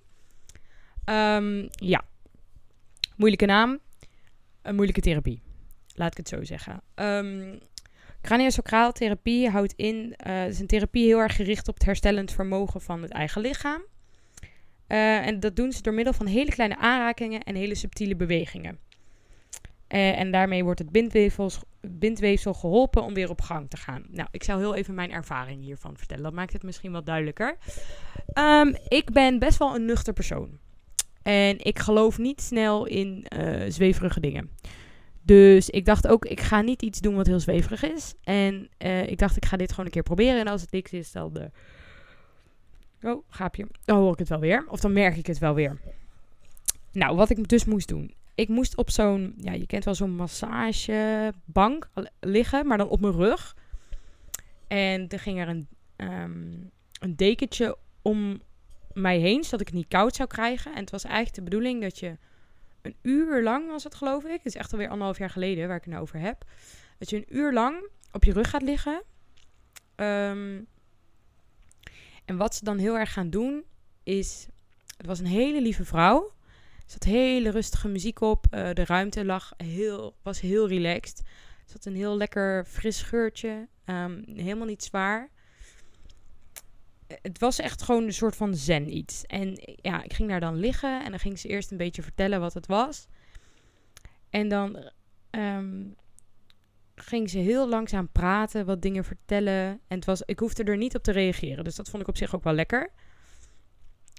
Ehm 1.05 1.67
ja, 1.71 2.03
moeilijke 3.15 3.45
naam, 3.45 3.79
een 4.61 4.75
moeilijke 4.75 5.01
therapie. 5.01 5.41
Laat 5.95 6.11
ik 6.11 6.17
het 6.17 6.27
zo 6.27 6.43
zeggen. 6.43 6.81
Um, 6.95 7.59
Craniosacraaltherapie 8.21 9.49
houdt 9.49 9.73
in, 9.75 10.13
eh 10.15 10.47
is 10.47 10.59
een 10.59 10.67
therapie 10.67 11.05
heel 11.05 11.19
erg 11.19 11.35
gericht 11.35 11.67
op 11.67 11.73
het 11.73 11.85
herstellend 11.85 12.31
vermogen 12.31 12.81
van 12.81 13.01
het 13.01 13.11
eigen 13.11 13.41
lichaam. 13.41 13.81
En 14.87 15.39
dat 15.39 15.55
doen 15.55 15.71
ze 15.71 15.81
door 15.81 15.93
middel 15.93 16.13
van 16.13 16.25
hele 16.25 16.51
kleine 16.51 16.77
aanrakingen 16.77 17.43
en 17.43 17.55
hele 17.55 17.75
subtiele 17.75 18.15
bewegingen. 18.15 18.79
Eh, 19.89 20.19
en 20.19 20.31
daarmee 20.31 20.63
wordt 20.63 20.79
het 20.79 20.91
bindweefsels, 20.91 21.59
bindweefsel 21.81 22.53
geholpen 22.53 23.03
om 23.03 23.13
weer 23.13 23.29
op 23.29 23.41
gang 23.41 23.69
te 23.69 23.77
gaan. 23.77 24.05
Nou, 24.09 24.27
ik 24.31 24.43
zou 24.43 24.59
heel 24.59 24.75
even 24.75 24.93
mijn 24.93 25.11
ervaring 25.11 25.61
hiervan 25.61 25.97
vertellen. 25.97 26.23
Dat 26.23 26.33
maakt 26.33 26.53
het 26.53 26.63
misschien 26.63 26.91
wat 26.91 27.05
duidelijker. 27.05 27.57
Ehm, 28.33 28.73
ik 28.87 29.11
ben 29.11 29.39
best 29.39 29.57
wel 29.57 29.75
een 29.75 29.85
nuchter 29.85 30.13
persoon. 30.13 30.57
En 31.21 31.65
ik 31.65 31.79
geloof 31.79 32.17
niet 32.17 32.41
snel 32.41 32.85
in 32.85 33.25
eh, 33.27 33.69
zweverige 33.71 34.19
dingen. 34.19 34.49
Dus 35.21 35.69
ik 35.69 35.85
dacht 35.85 36.07
ook, 36.07 36.25
ik 36.25 36.39
ga 36.39 36.61
niet 36.61 36.81
iets 36.81 36.99
doen 36.99 37.15
wat 37.15 37.27
heel 37.27 37.39
zweverig 37.39 37.83
is. 37.83 38.13
En 38.23 38.69
eh, 38.77 39.07
ik 39.07 39.17
dacht, 39.17 39.37
ik 39.37 39.45
ga 39.45 39.57
dit 39.57 39.69
gewoon 39.69 39.85
een 39.85 39.91
keer 39.91 40.03
proberen. 40.03 40.39
En 40.39 40.47
als 40.47 40.61
het 40.61 40.71
niks 40.71 40.91
is, 40.91 41.11
dan... 41.11 41.51
Oh, 43.01 43.23
gaapje. 43.29 43.67
Dan 43.85 43.97
hoor 43.97 44.13
ik 44.13 44.19
het 44.19 44.29
wel 44.29 44.39
weer. 44.39 44.65
Of 44.67 44.79
dan 44.79 44.93
merk 44.93 45.17
ik 45.17 45.27
het 45.27 45.37
wel 45.37 45.53
weer. 45.53 45.79
Nou, 46.91 47.15
wat 47.15 47.29
ik 47.29 47.47
dus 47.47 47.65
moest 47.65 47.87
doen. 47.87 48.13
Ik 48.39 48.47
moest 48.47 48.77
op 48.77 48.89
zo'n, 48.89 49.33
ja, 49.37 49.51
je 49.51 49.65
kent 49.65 49.85
wel 49.85 49.95
zo'n 49.95 50.15
massagebank 50.15 51.89
liggen, 52.19 52.67
maar 52.67 52.77
dan 52.77 52.89
op 52.89 52.99
mijn 52.99 53.13
rug. 53.13 53.55
En 54.67 55.07
er 55.07 55.19
ging 55.19 55.39
er 55.39 55.47
een, 55.47 55.67
um, 55.97 56.71
een 56.99 57.15
dekentje 57.15 57.77
om 58.01 58.41
mij 58.93 59.17
heen, 59.17 59.43
zodat 59.43 59.61
ik 59.61 59.67
het 59.67 59.75
niet 59.75 59.87
koud 59.87 60.15
zou 60.15 60.29
krijgen. 60.29 60.73
En 60.73 60.79
het 60.79 60.91
was 60.91 61.03
eigenlijk 61.03 61.35
de 61.35 61.43
bedoeling 61.43 61.81
dat 61.81 61.99
je 61.99 62.17
een 62.81 62.95
uur 63.01 63.43
lang, 63.43 63.67
was 63.67 63.83
het 63.83 63.95
geloof 63.95 64.23
ik, 64.23 64.31
het 64.31 64.45
is 64.45 64.55
echt 64.55 64.71
alweer 64.71 64.89
anderhalf 64.89 65.17
jaar 65.17 65.29
geleden 65.29 65.67
waar 65.67 65.77
ik 65.77 65.83
het 65.83 65.91
nou 65.91 66.03
over 66.03 66.19
heb, 66.19 66.43
dat 66.97 67.09
je 67.09 67.17
een 67.17 67.35
uur 67.37 67.53
lang 67.53 67.89
op 68.11 68.23
je 68.23 68.33
rug 68.33 68.49
gaat 68.49 68.61
liggen. 68.61 69.03
Um, 69.95 70.67
en 72.25 72.37
wat 72.37 72.55
ze 72.55 72.63
dan 72.63 72.77
heel 72.77 72.97
erg 72.97 73.13
gaan 73.13 73.29
doen, 73.29 73.63
is. 74.03 74.47
Het 74.97 75.05
was 75.05 75.19
een 75.19 75.25
hele 75.25 75.61
lieve 75.61 75.85
vrouw. 75.85 76.33
Zat 76.89 77.03
hele 77.03 77.49
rustige 77.49 77.87
muziek 77.87 78.21
op. 78.21 78.45
Uh, 78.51 78.73
de 78.73 78.85
ruimte 78.85 79.25
lag 79.25 79.53
heel, 79.57 80.15
was 80.21 80.39
heel 80.39 80.67
relaxed. 80.67 81.19
Er 81.19 81.71
zat 81.71 81.85
een 81.85 81.95
heel 81.95 82.17
lekker 82.17 82.65
fris 82.65 83.01
geurtje. 83.01 83.67
Um, 83.85 84.23
helemaal 84.25 84.67
niet 84.67 84.83
zwaar. 84.83 85.29
Het 87.07 87.39
was 87.39 87.59
echt 87.59 87.81
gewoon 87.81 88.03
een 88.03 88.13
soort 88.13 88.35
van 88.35 88.55
zen 88.55 88.95
iets. 88.95 89.25
En 89.25 89.59
ja, 89.81 90.03
ik 90.03 90.13
ging 90.13 90.29
daar 90.29 90.39
dan 90.39 90.55
liggen 90.55 91.03
en 91.03 91.09
dan 91.09 91.19
ging 91.19 91.39
ze 91.39 91.47
eerst 91.47 91.71
een 91.71 91.77
beetje 91.77 92.01
vertellen 92.01 92.39
wat 92.39 92.53
het 92.53 92.67
was. 92.67 93.07
En 94.29 94.47
dan 94.47 94.89
um, 95.31 95.95
ging 96.95 97.29
ze 97.29 97.37
heel 97.37 97.69
langzaam 97.69 98.09
praten, 98.11 98.65
wat 98.65 98.81
dingen 98.81 99.03
vertellen. 99.03 99.79
En 99.87 99.95
het 99.95 100.05
was, 100.05 100.21
ik 100.21 100.39
hoefde 100.39 100.63
er 100.63 100.77
niet 100.77 100.95
op 100.95 101.03
te 101.03 101.11
reageren. 101.11 101.63
Dus 101.63 101.75
dat 101.75 101.89
vond 101.89 102.01
ik 102.01 102.09
op 102.09 102.17
zich 102.17 102.35
ook 102.35 102.43
wel 102.43 102.53
lekker. 102.53 102.91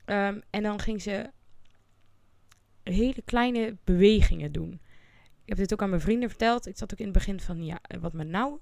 Ehm, 0.05 0.41
en 0.51 0.63
dan 0.63 0.81
ging 0.81 1.03
ze 1.03 1.31
hele 2.93 3.23
kleine 3.25 3.77
bewegingen 3.85 4.53
doen. 4.53 4.73
Ik 5.45 5.49
heb 5.49 5.57
dit 5.57 5.73
ook 5.73 5.83
aan 5.83 5.91
mijn 5.91 6.01
vrienden 6.01 6.29
verteld. 6.29 6.67
Ik 6.67 6.77
zat 6.77 6.93
ook 6.93 6.99
in 6.99 7.05
het 7.05 7.15
begin 7.15 7.41
van, 7.41 7.65
ja, 7.65 7.81
wat 8.01 8.13
me 8.13 8.25
nou 8.25 8.59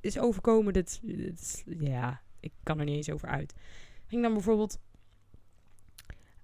is 0.00 0.18
overkomen, 0.18 0.72
dat, 0.72 1.00
ja, 1.78 2.20
ik 2.40 2.52
kan 2.62 2.78
er 2.78 2.84
niet 2.84 2.96
eens 2.96 3.10
over 3.10 3.28
uit. 3.28 3.54
Ging 4.06 4.22
dan 4.22 4.32
bijvoorbeeld 4.32 4.78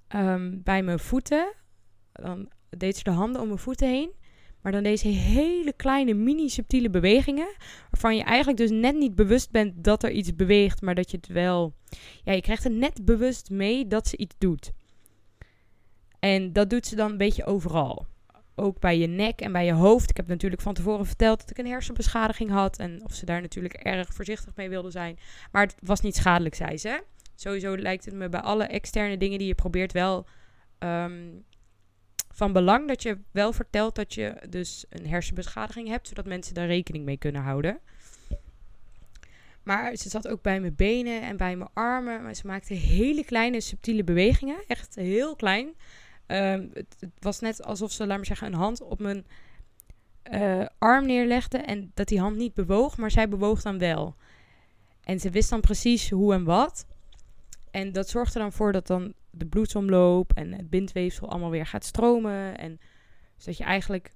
ehm, 0.09 0.59
bij 0.63 0.83
mijn 0.83 0.99
voeten, 0.99 1.55
dan 2.13 2.49
deed 2.69 2.97
ze 2.97 3.05
de 3.05 3.11
handen 3.11 3.41
om 3.41 3.47
mijn 3.47 3.59
voeten 3.59 3.89
heen. 3.89 4.13
Maar 4.63 4.73
dan 4.73 4.83
deze 4.83 5.09
hele 5.09 5.73
kleine, 5.73 6.15
mini-subtiele 6.15 6.91
bewegingen. 6.91 7.55
Waarvan 7.91 8.17
je 8.17 8.23
eigenlijk 8.23 8.59
dus 8.59 8.71
net 8.71 8.97
niet 8.97 9.15
bewust 9.15 9.51
bent 9.51 9.85
dat 9.85 10.03
er 10.03 10.11
iets 10.11 10.35
beweegt. 10.35 10.81
Maar 10.81 10.95
dat 10.95 11.11
je 11.11 11.17
het 11.17 11.27
wel. 11.27 11.75
Ja, 12.25 12.33
je 12.33 12.41
krijgt 12.41 12.65
het 12.65 12.73
net 12.73 13.05
bewust 13.05 13.51
mee 13.51 13.87
dat 13.87 14.09
ze 14.09 14.17
iets 14.17 14.35
doet. 14.39 14.73
En 16.25 16.53
dat 16.53 16.71
doet 16.71 16.87
ze 16.87 16.97
dan 16.97 17.11
een 17.11 17.17
beetje 17.17 17.45
overal. 17.45 18.07
Ook 18.55 18.81
bij 18.81 18.99
je 18.99 19.07
nek 19.07 19.41
en 19.41 19.53
bij 19.53 19.65
je 19.65 19.73
hoofd. 19.73 20.11
Ik 20.11 20.17
heb 20.17 20.27
natuurlijk 20.27 20.63
van 20.63 20.75
tevoren 20.75 21.07
verteld 21.07 21.41
dat 21.41 21.51
ik 21.51 21.59
een 21.59 21.67
hersenbeschadiging 21.67 22.51
had. 22.51 22.79
En 22.79 23.01
of 23.05 23.15
ze 23.15 23.25
daar 23.25 23.41
natuurlijk 23.41 23.75
erg 23.75 24.15
voorzichtig 24.15 24.57
mee 24.57 24.69
wilde 24.69 24.91
zijn. 24.91 25.19
Maar 25.53 25.63
het 25.63 25.75
was 25.81 26.01
niet 26.01 26.17
schadelijk, 26.17 26.55
zei 26.55 26.79
ze. 26.79 27.03
Sowieso 27.35 27.77
lijkt 27.77 28.05
het 28.05 28.15
me 28.15 28.29
bij 28.29 28.41
alle 28.41 28.65
externe 28.65 29.17
dingen 29.17 29.39
die 29.39 29.47
je 29.47 29.55
probeert 29.55 29.93
wel. 29.93 30.27
Ehm, 30.79 31.29
van 32.31 32.53
belang 32.53 32.89
dat 32.89 33.03
je 33.03 33.19
wel 33.31 33.53
vertelt 33.53 33.95
dat 33.95 34.15
je 34.15 34.35
dus 34.49 34.85
een 34.89 35.07
hersenbeschadiging 35.07 35.89
hebt, 35.89 36.09
zodat 36.09 36.27
mensen 36.27 36.55
daar 36.55 36.67
rekening 36.67 37.05
mee 37.05 37.19
kunnen 37.19 37.43
houden. 37.43 37.81
Maar 39.63 39.97
ze 39.97 40.09
zat 40.09 40.29
ook 40.29 40.43
bij 40.43 40.61
mijn 40.61 40.75
benen 40.75 41.23
en 41.23 41.37
bij 41.37 41.57
mijn 41.57 41.71
armen. 41.73 42.23
Maar 42.23 42.35
ze 42.35 42.47
maakte 42.47 42.75
hele 42.75 43.25
kleine, 43.25 43.61
subtiele 43.61 44.05
bewegingen. 44.05 44.57
Echt 44.67 44.95
heel 44.95 45.37
klein. 45.37 45.75
Ehm, 46.27 46.69
het, 46.73 47.09
was 47.19 47.41
net 47.41 47.65
alsof 47.65 47.93
ze, 47.93 48.07
laat 48.07 48.17
maar 48.17 48.27
zeggen, 48.27 48.47
een 48.47 48.55
hand 48.55 48.81
op 48.81 48.99
mijn 48.99 49.27
uh, 50.33 50.67
arm 50.79 51.07
neerlegde. 51.07 51.59
En 51.59 51.91
dat 51.95 52.09
die 52.09 52.21
hand 52.21 52.37
niet 52.37 52.55
bewoog, 52.55 52.97
maar 52.97 53.11
zij 53.11 53.29
bewoog 53.29 53.63
dan 53.63 53.79
wel. 53.79 54.17
En 55.05 55.21
ze 55.21 55.31
wist 55.31 55.51
dan 55.51 55.61
precies 55.61 56.11
hoe 56.11 56.35
en 56.35 56.45
wat. 56.45 56.87
En 57.71 57.93
dat 57.93 58.09
zorgde 58.09 58.39
dan 58.39 58.53
voor 58.53 58.73
dat 58.73 58.87
dan 58.87 59.15
de 59.31 59.47
bloedsomloop 59.47 60.33
en 60.35 60.53
het 60.53 60.71
bindweefsel 60.71 61.29
allemaal 61.29 61.51
weer 61.51 61.67
gaat 61.67 61.85
stromen. 61.85 62.59
En 62.59 62.81
zodat 63.37 63.57
je 63.57 63.65
eigenlijk 63.65 64.13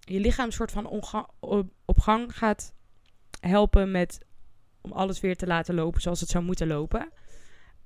je 0.00 0.20
lichaam 0.20 0.46
een 0.46 0.52
soort 0.52 0.72
van 0.72 0.86
op 1.84 1.98
gang 2.00 2.36
gaat 2.36 2.74
helpen 3.40 3.90
met 3.90 4.20
om 4.80 4.92
alles 4.92 5.20
weer 5.20 5.36
te 5.36 5.46
laten 5.46 5.74
lopen 5.74 6.00
zoals 6.00 6.20
het 6.20 6.28
zou 6.28 6.44
moeten 6.44 6.66
lopen. 6.66 7.08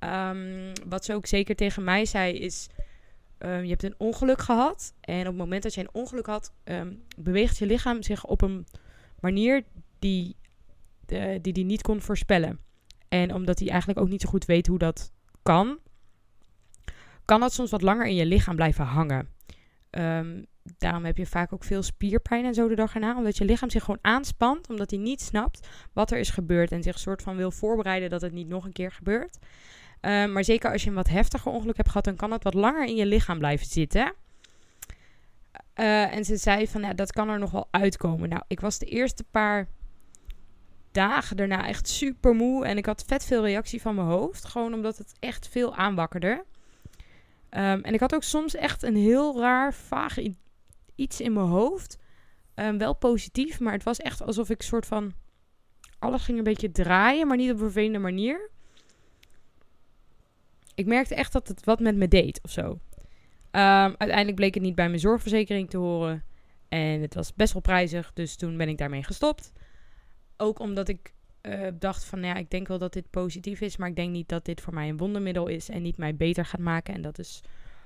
Um, 0.01 0.73
wat 0.87 1.05
ze 1.05 1.15
ook 1.15 1.27
zeker 1.27 1.57
tegen 1.57 1.85
mij 1.85 2.05
zei 2.05 2.39
is, 2.39 2.69
um, 3.45 3.63
je 3.63 3.69
hebt 3.69 3.83
een 3.83 3.95
ongeluk 3.99 4.41
gehad. 4.41 4.95
En 5.01 5.21
op 5.21 5.27
het 5.27 5.37
moment 5.37 5.63
dat 5.63 5.75
je 5.75 5.81
een 5.81 5.89
ongeluk 5.93 6.27
had, 6.27 6.53
um, 6.65 7.03
beweegt 7.17 7.59
je 7.59 7.67
lichaam 7.67 8.03
zich 8.03 8.25
op 8.25 8.43
een 8.43 8.67
manier 9.21 9.65
die, 9.99 10.37
uh, 11.07 11.39
die 11.43 11.53
die 11.53 11.65
niet 11.65 11.83
kon 11.83 12.01
voorspellen. 12.01 12.59
En 13.09 13.35
omdat 13.35 13.59
hij 13.59 13.69
eigenlijk 13.69 14.01
ook 14.01 14.09
niet 14.09 14.21
zo 14.21 14.29
goed 14.29 14.45
weet 14.45 14.67
hoe 14.67 14.79
dat 14.79 15.13
kan, 15.43 15.79
kan 17.25 17.41
dat 17.41 17.53
soms 17.53 17.71
wat 17.71 17.83
langer 17.83 18.07
in 18.07 18.15
je 18.15 18.27
lichaam 18.27 18.57
blijven 18.57 18.85
hangen. 18.85 19.29
Um, 19.91 20.47
daarom 20.79 21.05
heb 21.05 21.17
je 21.17 21.27
vaak 21.27 21.53
ook 21.53 21.65
veel 21.65 21.83
spierpijn 21.83 22.45
en 22.45 22.55
zo 22.55 22.69
de 22.69 22.75
dag 22.75 22.95
erna. 22.95 23.17
Omdat 23.17 23.37
je 23.37 23.45
lichaam 23.45 23.71
zich 23.71 23.85
gewoon 23.85 23.99
aanspant. 24.03 24.69
Omdat 24.69 24.91
hij 24.91 24.99
niet 24.99 25.21
snapt 25.21 25.69
wat 25.93 26.11
er 26.11 26.19
is 26.19 26.31
gebeurd. 26.31 26.73
En 26.73 26.83
zich 26.83 26.99
soort 26.99 27.23
van 27.23 27.37
wil 27.37 27.51
voorbereiden 27.51 28.11
dat 28.11 28.21
het 28.21 28.33
niet 28.33 28.49
nog 28.49 28.65
een 28.65 28.73
keer 28.73 28.93
gebeurt. 28.93 29.39
Um, 30.07 30.33
maar 30.33 30.45
zeker 30.45 30.73
als 30.73 30.83
je 30.83 30.89
een 30.89 30.95
wat 30.95 31.09
heftiger 31.09 31.53
ongeluk 31.53 31.77
hebt 31.77 31.89
gehad. 31.89 32.05
Dan 32.05 32.17
kan 32.17 32.33
het 32.33 32.43
wat 32.43 32.55
langer 32.55 32.87
in 32.87 32.95
je 32.95 33.07
lichaam 33.07 33.39
blijven 33.39 33.67
zitten. 33.67 34.15
Uh, 35.81 36.15
en 36.15 36.25
ze 36.25 36.37
zei 36.37 36.69
van 36.69 36.81
ja, 36.81 36.93
dat 36.93 37.13
kan 37.13 37.29
er 37.29 37.39
nog 37.39 37.51
wel 37.51 37.69
uitkomen. 37.71 38.29
Nou, 38.29 38.43
ik 38.49 38.61
was 38.61 38.79
de 38.79 38.87
eerste 38.87 39.25
paar 39.25 39.69
dagen 40.93 41.37
daarna 41.37 41.67
echt 41.67 41.89
super 41.89 42.35
moe. 42.35 42.65
En 42.65 42.77
ik 42.77 42.87
had 42.87 43.05
vet 43.07 43.25
veel 43.25 43.45
reactie 43.45 43.81
van 43.81 43.95
mijn 43.95 44.07
hoofd. 44.07 44.45
Gewoon 44.45 44.75
omdat 44.75 44.99
het 44.99 45.13
echt 45.21 45.49
veel 45.49 45.75
aanwakkerde. 45.75 46.45
Um, 47.51 47.81
en 47.83 47.95
ik 47.95 48.01
had 48.01 48.15
ook 48.15 48.23
soms 48.23 48.55
echt 48.55 48.83
een 48.83 48.97
heel 48.97 49.41
raar, 49.41 49.75
vaag 49.75 50.17
iets 50.95 51.21
in 51.21 51.33
mijn 51.33 51.47
hoofd. 51.47 51.99
Um, 52.55 52.79
wel 52.79 52.95
positief, 52.95 53.61
maar 53.61 53.73
het 53.73 53.83
was 53.83 53.99
echt 53.99 54.23
alsof 54.23 54.51
ik 54.51 54.63
soort 54.63 54.87
van... 54.87 55.13
Alles 55.99 56.25
ging 56.25 56.39
een 56.39 56.45
beetje 56.45 56.71
draaien, 56.71 57.27
maar 57.27 57.37
niet 57.37 57.51
op 57.51 57.57
een 57.57 57.63
vervelende 57.63 57.99
manier. 57.99 58.51
Ik 60.75 60.87
merkte 60.87 61.15
echt 61.15 61.33
dat 61.33 61.49
het 61.49 61.65
wat 61.65 61.81
met 61.81 61.97
me 61.97 62.09
deed 62.09 62.41
of 62.43 62.51
zo. 62.51 62.63
Um, 62.71 62.81
uiteindelijk 63.99 64.35
bleek 64.35 64.55
het 64.55 64.63
niet 64.63 64.75
bij 64.75 64.89
mijn 64.89 65.01
zorgverzekering 65.01 65.71
te 65.71 65.77
horen. 65.77 66.25
En 66.69 67.01
het 67.01 67.15
was 67.15 67.35
best 67.35 67.53
wel 67.53 67.63
prijzig, 67.63 68.13
dus 68.15 68.37
toen 68.37 68.57
ben 68.57 68.69
ik 68.69 68.79
daarmee 68.79 69.03
gestopt. 69.03 69.53
Ook 70.37 70.59
omdat 70.59 70.89
ik 70.89 71.13
uh, 71.43 71.69
dacht 71.79 72.05
van, 72.05 72.21
nou 72.21 72.35
ja, 72.35 72.41
ik 72.41 72.51
denk 72.51 72.69
wel 72.69 72.79
dat 72.79 72.93
dit 72.93 73.11
positief 73.11 73.61
is, 73.61 73.77
maar 73.77 73.89
ik 73.89 73.97
denk 73.97 74.11
niet 74.11 74.29
dat 74.29 74.45
dit 74.45 74.61
voor 74.61 74.75
mij 74.75 74.89
een 74.89 74.97
wondermiddel 74.97 75.47
is 75.47 75.69
en 75.69 75.83
niet 75.83 75.97
mij 75.97 76.17
beter 76.17 76.45
gaat 76.45 76.61
maken. 76.61 76.95
En 76.95 77.03
dat 77.03 77.19
is 77.19 77.41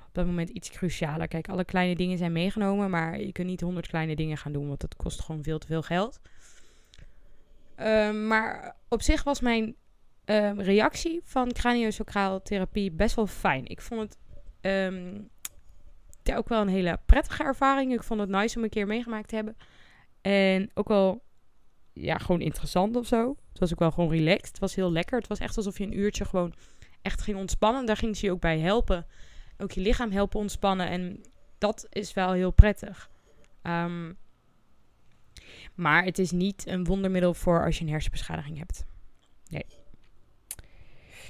op 0.07 0.15
dat 0.15 0.27
moment 0.27 0.49
iets 0.49 0.71
crucialer. 0.71 1.29
Kijk, 1.29 1.49
alle 1.49 1.65
kleine 1.65 1.97
dingen 1.97 2.19
zijn 2.19 2.33
meegenomen, 2.33 2.91
maar 2.91 3.21
je 3.21 3.33
kunt 3.33 3.49
niet 3.49 3.61
honderd 3.61 3.87
kleine 3.87 4.17
dingen 4.17 4.37
gaan 4.37 4.53
doen, 4.53 4.69
want 4.69 4.81
dat 4.81 4.97
kost 4.97 5.21
gewoon 5.21 5.43
veel 5.43 5.59
te 5.59 5.67
veel 5.67 5.83
geld. 5.83 6.21
Uh, 7.79 8.27
maar 8.27 8.77
op 8.89 9.03
zich 9.03 9.23
was 9.23 9.41
mijn 9.41 9.75
uh, 10.31 10.53
reactie 10.57 11.21
van 11.25 11.53
craniosacraal 11.53 12.43
therapie 12.43 12.91
best 12.91 13.15
wel 13.15 13.27
fijn. 13.27 13.67
Ik 13.67 13.81
vond 13.81 14.01
het 14.01 14.19
um, 14.61 15.29
ja, 16.23 16.37
ook 16.37 16.49
wel 16.49 16.61
een 16.61 16.69
hele 16.69 16.99
prettige 17.07 17.43
ervaring. 17.43 17.93
Ik 17.93 18.03
vond 18.03 18.21
het 18.21 18.29
nice 18.29 18.57
om 18.57 18.63
een 18.63 18.71
keer 18.71 18.87
meegemaakt 18.87 19.29
te 19.29 19.35
hebben. 19.35 19.57
En 20.21 20.71
ook 20.75 20.89
wel 20.89 21.23
ja, 21.93 22.19
gewoon 22.19 22.41
interessant 22.41 22.97
of 22.97 23.07
zo. 23.07 23.37
Het 23.49 23.59
was 23.59 23.73
ook 23.73 23.79
wel 23.79 23.91
gewoon 23.91 24.11
relaxed. 24.11 24.49
Het 24.49 24.59
was 24.59 24.75
heel 24.75 24.93
lekker. 24.93 25.19
Het 25.19 25.29
was 25.29 25.39
echt 25.39 25.57
alsof 25.57 25.79
je 25.79 25.85
een 25.85 25.99
uurtje 25.99 26.25
gewoon 26.25 26.55
echt 27.03 27.23
ging 27.23 27.39
ontspannen. 27.39 27.87
Daar 27.87 27.97
ging 27.97 28.17
ze 28.17 28.27
je 28.27 28.33
ook 28.33 28.41
bij 28.41 28.59
helpen. 28.59 29.07
Ook 29.59 29.73
je 29.73 29.81
lichaam 29.81 30.11
helpen 30.11 30.41
ontspannen. 30.41 30.89
En 30.89 31.21
dat 31.59 31.87
is 31.91 32.13
wel 32.15 32.33
heel 32.33 32.51
prettig. 32.51 33.11
Um, 33.63 34.17
maar 35.75 36.05
het 36.05 36.19
is 36.19 36.31
niet 36.31 36.67
een 36.67 36.85
wondermiddel 36.85 37.35
voor 37.35 37.65
als 37.65 37.79
je 37.79 37.85
een 37.85 37.91
hersenbeschadiging 37.91 38.59
hebt. 38.59 38.87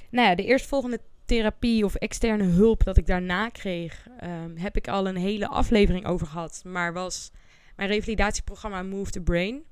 Nou 0.09 0.27
ja, 0.27 0.35
de 0.35 0.45
eerstvolgende 0.45 0.99
therapie 1.25 1.85
of 1.85 1.95
externe 1.95 2.43
hulp 2.43 2.83
dat 2.83 2.97
ik 2.97 3.05
daarna 3.05 3.49
kreeg, 3.49 4.07
um, 4.23 4.57
heb 4.57 4.75
ik 4.75 4.87
al 4.87 5.07
een 5.07 5.15
hele 5.15 5.47
aflevering 5.47 6.05
over 6.05 6.27
gehad. 6.27 6.61
Maar 6.65 6.93
was 6.93 7.31
mijn 7.75 7.89
revalidatieprogramma 7.89 8.83
Move 8.83 9.11
the 9.11 9.21
Brain. 9.21 9.63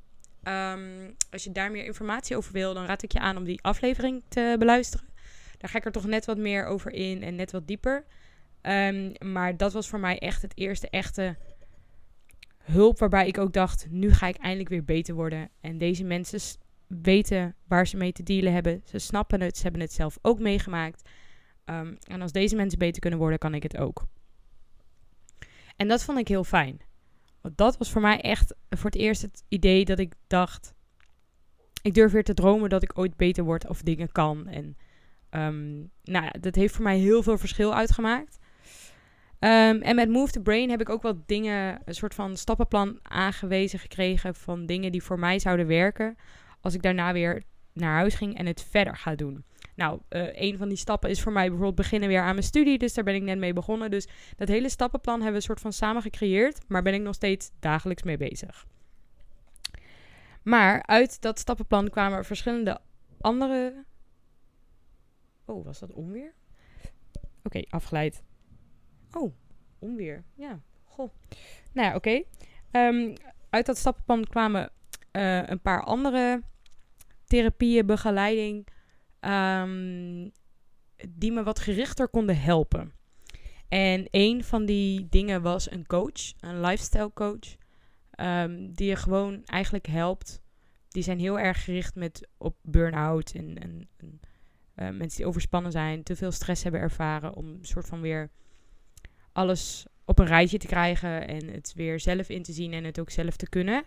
Um, 0.44 1.16
als 1.30 1.44
je 1.44 1.52
daar 1.52 1.72
meer 1.72 1.86
informatie 1.86 2.38
over 2.38 2.54
wil, 2.54 2.74
dan 2.74 2.86
raad 2.86 3.04
ik 3.04 3.12
je 3.12 3.20
aan 3.20 3.38
om 3.38 3.44
die 3.44 3.62
aflevering 3.62 4.24
te 4.28 4.56
beluisteren. 4.60 5.08
Daar 5.58 5.70
ga 5.70 5.78
ik 5.78 5.86
er 5.86 5.92
toch 5.92 6.06
net 6.06 6.26
wat 6.26 6.38
meer 6.38 6.66
over 6.66 6.92
in 6.92 7.24
en 7.24 7.36
net 7.36 7.52
wat 7.52 7.68
dieper. 7.68 8.06
Um, 8.62 9.14
maar 9.20 9.58
dat 9.58 9.74
was 9.74 9.88
voor 9.88 10.00
mij 10.00 10.20
echt 10.20 10.42
het 10.42 10.58
eerste 10.58 10.90
echte 10.90 11.38
hulp 12.64 13.00
waarbij 13.00 13.28
ik 13.28 13.38
ook 13.38 13.54
dacht, 13.54 13.88
nu 13.90 14.12
ga 14.12 14.28
ik 14.28 14.38
eindelijk 14.38 14.70
weer 14.70 14.84
beter 14.84 15.16
worden. 15.16 15.50
En 15.62 15.78
deze 15.78 16.04
mensen 16.04 16.40
weten 16.88 17.56
waar 17.68 17.88
ze 17.88 17.98
mee 17.98 18.12
te 18.12 18.24
dealen 18.24 18.54
hebben. 18.54 18.82
Ze 18.86 19.00
snappen 19.00 19.42
het, 19.42 19.58
ze 19.58 19.64
hebben 19.64 19.82
het 19.82 19.94
zelf 19.94 20.18
ook 20.22 20.40
meegemaakt. 20.40 21.10
Ehm, 21.66 21.96
en 22.08 22.22
als 22.22 22.32
deze 22.32 22.56
mensen 22.56 22.80
beter 22.80 23.02
kunnen 23.02 23.20
worden, 23.20 23.40
kan 23.40 23.54
ik 23.54 23.64
het 23.64 23.78
ook. 23.78 24.06
En 25.76 25.88
dat 25.88 26.04
vond 26.04 26.20
ik 26.20 26.28
heel 26.28 26.44
fijn. 26.44 26.82
Want 27.42 27.58
dat 27.58 27.78
was 27.78 27.92
voor 27.92 28.02
mij 28.02 28.22
echt 28.22 28.56
voor 28.70 28.90
het 28.90 29.00
eerst 29.00 29.22
het 29.22 29.44
idee 29.48 29.86
dat 29.86 30.00
ik 30.00 30.14
dacht: 30.28 30.74
ik 31.82 31.94
durf 31.94 32.12
weer 32.12 32.24
te 32.24 32.34
dromen 32.34 32.70
dat 32.70 32.84
ik 32.84 32.98
ooit 32.98 33.16
beter 33.16 33.44
word 33.44 33.68
of 33.68 33.82
dingen 33.82 34.12
kan. 34.12 34.48
En 34.48 34.78
um, 35.30 35.92
nou 36.04 36.26
ja, 36.26 36.32
dat 36.40 36.56
heeft 36.56 36.74
voor 36.74 36.84
mij 36.84 36.98
heel 36.98 37.24
veel 37.24 37.38
verschil 37.38 37.76
uitgemaakt. 37.76 38.38
Um, 39.40 39.82
en 39.82 39.96
met 39.96 40.10
Move 40.10 40.32
the 40.32 40.42
Brain 40.42 40.70
heb 40.70 40.82
ik 40.82 40.90
ook 40.90 41.02
wat 41.02 41.28
dingen, 41.28 41.82
een 41.86 41.94
soort 41.94 42.14
van 42.14 42.38
stappenplan 42.38 43.00
aangewezen 43.02 43.80
gekregen 43.80 44.36
van 44.36 44.66
dingen 44.66 44.92
die 44.92 45.04
voor 45.04 45.20
mij 45.20 45.40
zouden 45.40 45.68
werken 45.68 46.16
als 46.62 46.74
ik 46.74 46.82
daarna 46.82 47.14
weer 47.14 47.44
naar 47.74 47.96
huis 47.96 48.16
ging 48.16 48.38
en 48.38 48.46
het 48.46 48.64
verder 48.64 48.98
ga 48.98 49.16
doen. 49.16 49.46
Nou, 49.76 50.00
uh, 50.10 50.42
een 50.42 50.58
van 50.58 50.68
die 50.68 50.78
stappen 50.78 51.10
is 51.10 51.22
voor 51.22 51.32
mij 51.32 51.48
bijvoorbeeld 51.48 51.76
beginnen 51.76 52.10
weer 52.10 52.22
aan 52.22 52.34
mijn 52.36 52.44
studie. 52.44 52.78
Dus 52.78 52.94
daar 52.94 53.04
ben 53.04 53.16
ik 53.16 53.22
net 53.22 53.38
mee 53.38 53.54
begonnen. 53.54 53.92
Dus 53.92 54.08
dat 54.36 54.48
hele 54.48 54.70
stappenplan 54.70 55.14
hebben 55.14 55.32
we 55.32 55.38
een 55.38 55.44
soort 55.44 55.60
van 55.60 55.74
samen 55.74 56.02
gecreëerd. 56.02 56.60
Maar 56.68 56.82
ben 56.82 56.94
ik 56.94 57.02
nog 57.02 57.16
steeds 57.16 57.52
dagelijks 57.60 58.04
mee 58.04 58.18
bezig. 58.18 58.66
Maar 60.44 60.84
uit 60.84 61.22
dat 61.22 61.40
stappenplan 61.40 61.90
kwamen 61.90 62.18
er 62.18 62.26
verschillende 62.26 62.80
andere. 63.22 63.86
Oh, 65.46 65.66
was 65.66 65.80
dat 65.80 65.94
onweer? 65.94 66.34
Oké, 67.44 67.62
afgeleid. 67.70 68.24
Oh, 69.12 69.34
onweer. 69.80 70.24
Ja, 70.34 70.60
goh. 70.86 71.10
Nou 71.72 71.88
ja, 71.88 71.96
oké. 71.96 72.24
Um, 72.72 73.14
uit 73.50 73.66
dat 73.66 73.78
stappenplan 73.78 74.24
kwamen 74.24 74.72
uh, 75.12 75.48
een 75.48 75.62
paar 75.62 75.84
andere 75.84 76.42
therapieën, 77.26 77.86
begeleiding, 77.86 78.68
um, 79.20 80.32
die 81.10 81.32
me 81.32 81.44
wat 81.44 81.60
gerichter 81.60 82.08
konden 82.08 82.42
helpen. 82.42 82.94
En 83.68 84.08
een 84.12 84.44
van 84.44 84.66
die 84.66 85.08
dingen 85.10 85.42
was 85.42 85.72
een 85.72 85.86
coach, 85.86 86.34
een 86.40 86.62
lifestyle 86.62 87.14
coach, 87.14 87.56
um, 88.20 88.74
die 88.74 88.88
je 88.88 88.96
gewoon 88.96 89.42
eigenlijk 89.46 89.88
helpt. 89.88 90.42
Die 90.88 91.04
zijn 91.04 91.20
heel 91.20 91.40
erg 91.40 91.64
gericht 91.64 91.96
met, 91.96 92.28
op 92.38 92.56
burn-out 92.62 93.32
en, 93.32 93.58
en, 93.58 93.90
uh, 94.76 94.90
mensen 94.90 95.18
die 95.18 95.26
overspannen 95.26 95.72
zijn, 95.72 96.04
te 96.04 96.16
veel 96.16 96.32
stress 96.32 96.64
hebben 96.64 96.82
ervaren, 96.82 97.36
om 97.36 97.48
een 97.48 97.66
soort 97.66 97.88
van 97.88 98.02
weer 98.02 98.30
alles 99.32 99.86
op 100.06 100.20
een 100.20 100.26
rijtje 100.26 100.58
te 100.58 100.68
krijgen 100.68 101.28
en 101.28 101.48
het 101.48 101.74
weer 101.76 102.00
zelf 102.00 102.30
in 102.30 102.44
te 102.44 102.52
zien 102.52 102.74
en 102.74 102.84
het 102.84 103.00
ook 103.00 103.10
zelf 103.10 103.36
te 103.36 103.50
kunnen. 103.50 103.84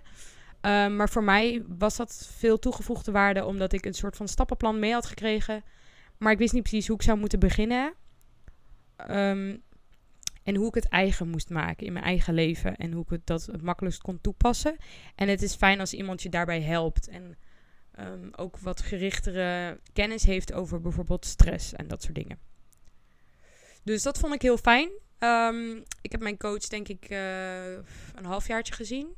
Um, 0.63 0.97
maar 0.97 1.09
voor 1.09 1.25
mij 1.25 1.65
was 1.79 1.97
dat 1.97 2.31
veel 2.37 2.59
toegevoegde 2.59 3.13
waarde, 3.13 3.45
omdat 3.45 3.73
ik 3.73 3.85
een 3.85 3.95
soort 3.95 4.17
van 4.17 4.29
stappenplan 4.29 4.79
mee 4.79 4.93
had 4.93 5.07
gekregen. 5.07 5.63
Maar 6.19 6.33
ik 6.33 6.39
wist 6.39 6.53
niet 6.53 6.63
precies 6.63 6.87
hoe 6.87 6.97
ik 6.97 7.03
zou 7.03 7.19
moeten 7.19 7.39
beginnen. 7.39 7.95
Um, 9.11 9.63
en 10.43 10.57
hoe 10.57 10.69
ik 10.69 10.75
het 10.75 10.89
eigen 10.89 11.29
moest 11.29 11.51
maken 11.51 11.87
in 11.87 11.93
mijn 11.93 12.05
eigen 12.05 12.35
leven. 12.35 12.77
En 12.77 12.93
hoe 12.93 13.03
ik 13.03 13.11
het, 13.11 13.27
dat 13.27 13.47
het 13.47 13.63
makkelijkst 13.63 14.03
kon 14.03 14.21
toepassen. 14.21 14.77
En 15.15 15.29
het 15.29 15.43
is 15.43 15.55
fijn 15.55 15.81
als 15.81 15.95
iemand 15.95 16.23
je 16.23 16.29
daarbij 16.29 16.63
helpt. 16.63 17.09
En 17.09 17.37
um, 18.01 18.31
ook 18.37 18.59
wat 18.59 18.81
gerichtere 18.81 19.81
kennis 19.93 20.25
heeft 20.25 20.53
over 20.53 20.81
bijvoorbeeld 20.81 21.25
stress 21.27 21.73
en 21.73 21.89
dat 21.89 22.03
soort 22.03 22.15
dingen. 22.15 22.39
Dus 23.83 24.03
dat 24.03 24.19
vond 24.19 24.35
ik 24.35 24.43
heel 24.43 24.59
fijn. 24.59 24.91
ik 26.01 26.13
heb 26.13 26.21
mijn 26.21 26.37
coach 26.37 26.67
denk 26.69 26.89
ik 26.89 27.11
uh, 27.11 27.73
een 28.15 28.25
halfjaartje 28.25 28.75
gezien. 28.75 29.17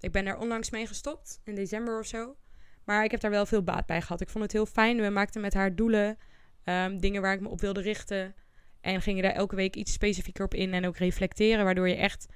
Ik 0.00 0.12
ben 0.12 0.26
er 0.26 0.38
onlangs 0.38 0.70
mee 0.70 0.86
gestopt, 0.86 1.40
in 1.44 1.54
december 1.54 1.98
of 1.98 2.06
zo. 2.06 2.36
Maar 2.84 3.04
ik 3.04 3.10
heb 3.10 3.20
daar 3.20 3.30
wel 3.30 3.46
veel 3.46 3.62
baat 3.62 3.86
bij 3.86 4.00
gehad. 4.00 4.20
Ik 4.20 4.28
vond 4.28 4.44
het 4.44 4.52
heel 4.52 4.66
fijn. 4.66 5.00
We 5.00 5.08
maakten 5.08 5.40
met 5.40 5.54
haar 5.54 5.74
doelen, 5.74 6.18
um, 6.64 7.00
dingen 7.00 7.22
waar 7.22 7.34
ik 7.34 7.40
me 7.40 7.48
op 7.48 7.60
wilde 7.60 7.80
richten. 7.80 8.34
En 8.80 9.02
gingen 9.02 9.22
daar 9.22 9.32
elke 9.32 9.56
week 9.56 9.76
iets 9.76 9.92
specifieker 9.92 10.44
op 10.44 10.54
in 10.54 10.74
en 10.74 10.86
ook 10.86 10.96
reflecteren, 10.96 11.64
waardoor 11.64 11.88
je 11.88 11.96
echt 11.96 12.26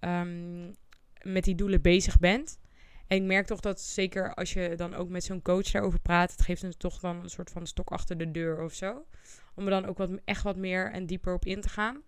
um, 0.00 0.74
met 1.22 1.44
die 1.44 1.54
doelen 1.54 1.82
bezig 1.82 2.18
bent. 2.18 2.58
En 3.06 3.16
ik 3.16 3.22
merk 3.22 3.46
toch 3.46 3.60
dat 3.60 3.80
zeker 3.80 4.34
als 4.34 4.52
je 4.52 4.74
dan 4.76 4.94
ook 4.94 5.08
met 5.08 5.24
zo'n 5.24 5.42
coach 5.42 5.70
daarover 5.70 6.00
praat, 6.00 6.30
het 6.30 6.42
geeft 6.42 6.62
een 6.62 6.76
toch 6.76 7.00
dan 7.00 7.22
een 7.22 7.30
soort 7.30 7.50
van 7.50 7.66
stok 7.66 7.90
achter 7.90 8.18
de 8.18 8.30
deur 8.30 8.62
of 8.62 8.74
zo. 8.74 9.06
Om 9.54 9.64
er 9.64 9.70
dan 9.70 9.86
ook 9.86 9.98
wat, 9.98 10.10
echt 10.24 10.42
wat 10.42 10.56
meer 10.56 10.90
en 10.92 11.06
dieper 11.06 11.34
op 11.34 11.44
in 11.44 11.60
te 11.60 11.68
gaan. 11.68 12.02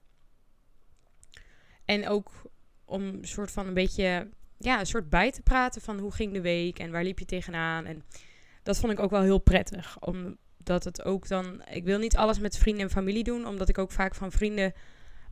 En 1.84 2.08
ook 2.08 2.30
om 2.84 3.02
een 3.02 3.24
soort 3.24 3.50
van 3.50 3.66
een 3.66 3.74
beetje 3.74 4.30
ja, 4.62 4.80
een 4.80 4.86
soort 4.86 5.10
bij 5.10 5.30
te 5.30 5.42
praten 5.42 5.80
van 5.82 5.98
hoe 5.98 6.12
ging 6.12 6.32
de 6.32 6.40
week 6.40 6.78
en 6.78 6.90
waar 6.90 7.04
liep 7.04 7.18
je 7.18 7.24
tegenaan. 7.24 7.84
En 7.84 8.04
dat 8.62 8.78
vond 8.78 8.92
ik 8.92 9.00
ook 9.00 9.10
wel 9.10 9.22
heel 9.22 9.38
prettig. 9.38 9.98
Omdat 10.00 10.84
het 10.84 11.04
ook 11.04 11.28
dan. 11.28 11.62
Ik 11.70 11.84
wil 11.84 11.98
niet 11.98 12.16
alles 12.16 12.38
met 12.38 12.58
vrienden 12.58 12.84
en 12.84 12.90
familie 12.90 13.24
doen, 13.24 13.46
omdat 13.46 13.68
ik 13.68 13.78
ook 13.78 13.92
vaak 13.92 14.14
van 14.14 14.32
vrienden 14.32 14.72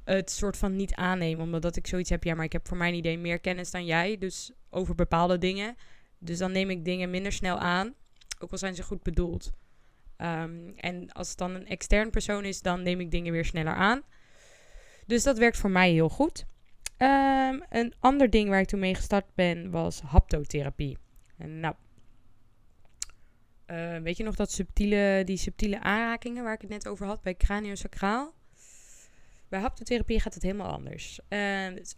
het 0.05 0.31
soort 0.31 0.57
van 0.57 0.77
niet 0.77 0.95
aanneem. 0.95 1.41
Omdat 1.41 1.77
ik 1.77 1.87
zoiets 1.87 2.11
heb, 2.11 2.25
ja, 2.25 2.35
maar 2.35 2.45
ik 2.45 2.53
heb 2.53 2.69
voor 2.69 2.77
mijn 2.77 2.95
idee 2.95 3.19
meer 3.19 3.41
kennis 3.41 3.71
dan 3.71 3.85
jij. 3.85 4.19
Dus 4.19 4.53
over 4.71 4.95
bepaalde 4.95 5.39
dingen. 5.39 5.77
Dus 6.19 6.39
dan 6.39 6.53
neem 6.53 6.71
ik 6.71 6.85
dingen 6.85 7.11
minder 7.11 7.33
snel 7.33 7.59
aan. 7.59 7.95
Ook 8.39 8.51
al 8.51 8.59
zijn 8.59 8.75
ze 8.75 8.83
goed 8.83 9.03
bedoeld. 9.03 9.51
Um, 10.17 10.73
en 10.77 11.13
als 11.13 11.29
het 11.29 11.39
dan 11.39 11.55
een 11.55 11.67
extern 11.67 12.11
persoon 12.11 12.45
is, 12.45 12.63
dan 12.63 12.83
neem 12.83 13.01
ik 13.01 13.11
dingen 13.11 13.33
weer 13.33 13.45
sneller 13.45 13.75
aan. 13.75 14.03
Dus 15.07 15.23
dat 15.23 15.39
werkt 15.39 15.57
voor 15.57 15.71
mij 15.71 15.91
heel 15.93 16.09
goed. 16.09 16.47
Um, 16.99 17.63
een 17.69 17.95
ander 18.01 18.31
ding 18.31 18.49
waar 18.49 18.61
ik 18.61 18.67
toen 18.67 18.81
mee 18.81 18.95
gestart 18.95 19.35
ben 19.35 19.71
was 19.71 20.01
haptotherapie. 20.01 20.99
Nou, 21.37 21.75
uh, 23.67 23.97
weet 23.97 24.17
je 24.17 24.25
nog 24.25 24.35
dat 24.35 24.53
subtiele, 24.53 25.23
die 25.25 25.37
subtiele 25.37 25.81
aanrakingen 25.81 26.45
waar 26.45 26.55
ik 26.55 26.61
het 26.61 26.71
net 26.71 26.89
over 26.89 27.07
had 27.07 27.23
bij 27.23 27.35
craniosacraal? 27.37 28.35
Bij 29.49 29.61
haptotherapie 29.61 30.21
gaat 30.21 30.35
het 30.35 30.43
helemaal 30.43 30.73
anders. 30.73 31.21
Uh, 31.29 31.75
dus 31.75 31.97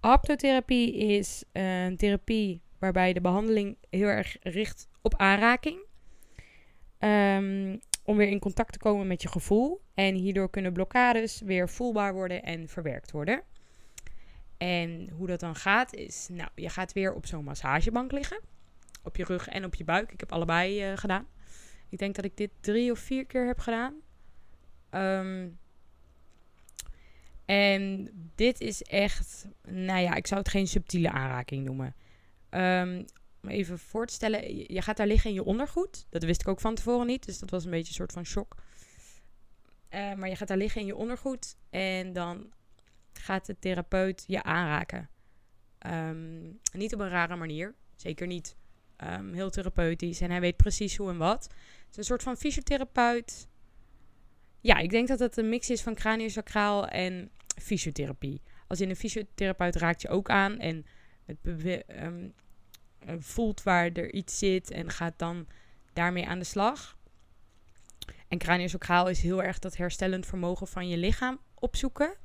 haptotherapie 0.00 0.96
is 0.96 1.44
een 1.52 1.96
therapie 1.96 2.62
waarbij 2.78 3.12
de 3.12 3.20
behandeling 3.20 3.76
heel 3.90 4.08
erg 4.08 4.36
richt 4.40 4.88
op 5.02 5.16
aanraking. 5.16 5.78
Um, 6.98 7.80
om 8.04 8.16
weer 8.16 8.28
in 8.28 8.38
contact 8.38 8.72
te 8.72 8.78
komen 8.78 9.06
met 9.06 9.22
je 9.22 9.28
gevoel. 9.28 9.80
En 9.94 10.14
hierdoor 10.14 10.50
kunnen 10.50 10.72
blokkades 10.72 11.40
weer 11.40 11.68
voelbaar 11.68 12.14
worden 12.14 12.42
en 12.42 12.68
verwerkt 12.68 13.10
worden. 13.10 13.42
En 14.56 15.10
hoe 15.10 15.26
dat 15.26 15.40
dan 15.40 15.54
gaat 15.54 15.94
is, 15.94 16.28
nou, 16.30 16.50
je 16.54 16.68
gaat 16.68 16.92
weer 16.92 17.14
op 17.14 17.26
zo'n 17.26 17.44
massagebank 17.44 18.12
liggen. 18.12 18.40
Op 19.02 19.16
je 19.16 19.24
rug 19.24 19.48
en 19.48 19.64
op 19.64 19.74
je 19.74 19.84
buik. 19.84 20.12
Ik 20.12 20.20
heb 20.20 20.32
allebei 20.32 20.90
uh, 20.90 20.96
gedaan. 20.96 21.26
Ik 21.88 21.98
denk 21.98 22.14
dat 22.14 22.24
ik 22.24 22.36
dit 22.36 22.50
drie 22.60 22.90
of 22.90 22.98
vier 22.98 23.26
keer 23.26 23.46
heb 23.46 23.58
gedaan. 23.58 23.94
Um, 24.90 25.58
en 27.44 28.10
dit 28.34 28.60
is 28.60 28.82
echt, 28.82 29.46
nou 29.62 30.00
ja, 30.00 30.14
ik 30.14 30.26
zou 30.26 30.40
het 30.40 30.50
geen 30.50 30.66
subtiele 30.66 31.10
aanraking 31.10 31.64
noemen. 31.64 31.94
Um, 32.50 33.04
om 33.42 33.48
even 33.48 33.78
voor 33.78 34.06
te 34.06 34.14
stellen, 34.14 34.72
je 34.72 34.82
gaat 34.82 34.96
daar 34.96 35.06
liggen 35.06 35.30
in 35.30 35.36
je 35.36 35.44
ondergoed. 35.44 36.06
Dat 36.10 36.22
wist 36.22 36.40
ik 36.40 36.48
ook 36.48 36.60
van 36.60 36.74
tevoren 36.74 37.06
niet, 37.06 37.26
dus 37.26 37.38
dat 37.38 37.50
was 37.50 37.64
een 37.64 37.70
beetje 37.70 37.88
een 37.88 37.94
soort 37.94 38.12
van 38.12 38.24
shock. 38.24 38.56
Uh, 39.90 40.14
maar 40.14 40.28
je 40.28 40.36
gaat 40.36 40.48
daar 40.48 40.56
liggen 40.56 40.80
in 40.80 40.86
je 40.86 40.96
ondergoed 40.96 41.56
en 41.70 42.12
dan 42.12 42.52
gaat 43.24 43.46
de 43.46 43.58
therapeut 43.58 44.24
je 44.26 44.42
aanraken. 44.42 45.08
Um, 45.86 46.58
niet 46.72 46.94
op 46.94 47.00
een 47.00 47.08
rare 47.08 47.36
manier. 47.36 47.74
Zeker 47.96 48.26
niet 48.26 48.56
um, 49.04 49.32
heel 49.32 49.50
therapeutisch. 49.50 50.20
En 50.20 50.30
hij 50.30 50.40
weet 50.40 50.56
precies 50.56 50.96
hoe 50.96 51.10
en 51.10 51.16
wat. 51.16 51.42
Het 51.42 51.90
is 51.90 51.96
een 51.96 52.04
soort 52.04 52.22
van 52.22 52.36
fysiotherapeut. 52.36 53.48
Ja, 54.60 54.76
ik 54.76 54.90
denk 54.90 55.08
dat 55.08 55.18
het 55.18 55.36
een 55.36 55.48
mix 55.48 55.70
is 55.70 55.82
van 55.82 55.94
craniosacraal 55.94 56.88
en 56.88 57.30
fysiotherapie. 57.62 58.42
Als 58.66 58.80
in 58.80 58.90
een 58.90 58.96
fysiotherapeut 58.96 59.76
raakt 59.76 60.02
je 60.02 60.08
ook 60.08 60.30
aan 60.30 60.58
en 60.58 60.86
het 61.24 61.38
um, 61.88 62.34
voelt 63.18 63.62
waar 63.62 63.92
er 63.92 64.12
iets 64.12 64.38
zit 64.38 64.70
en 64.70 64.90
gaat 64.90 65.18
dan 65.18 65.46
daarmee 65.92 66.26
aan 66.26 66.38
de 66.38 66.44
slag. 66.44 66.98
En 68.28 68.38
craniosacraal 68.38 69.08
is 69.08 69.20
heel 69.20 69.42
erg 69.42 69.58
dat 69.58 69.76
herstellend 69.76 70.26
vermogen 70.26 70.66
van 70.66 70.88
je 70.88 70.96
lichaam 70.96 71.40
opzoeken. 71.54 72.16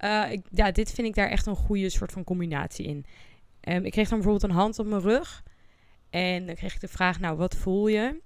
Uh, 0.00 0.30
ik, 0.30 0.46
ja, 0.50 0.70
dit 0.70 0.90
vind 0.92 1.08
ik 1.08 1.14
daar 1.14 1.28
echt 1.28 1.46
een 1.46 1.56
goede 1.56 1.90
soort 1.90 2.12
van 2.12 2.24
combinatie 2.24 2.86
in. 2.86 3.04
Um, 3.68 3.84
ik 3.84 3.92
kreeg 3.92 4.08
dan 4.08 4.18
bijvoorbeeld 4.18 4.50
een 4.50 4.58
hand 4.58 4.78
op 4.78 4.86
mijn 4.86 5.02
rug. 5.02 5.42
En 6.10 6.46
dan 6.46 6.54
kreeg 6.54 6.74
ik 6.74 6.80
de 6.80 6.88
vraag, 6.88 7.20
nou, 7.20 7.36
wat 7.36 7.56
voel 7.56 7.86
je? 7.86 8.20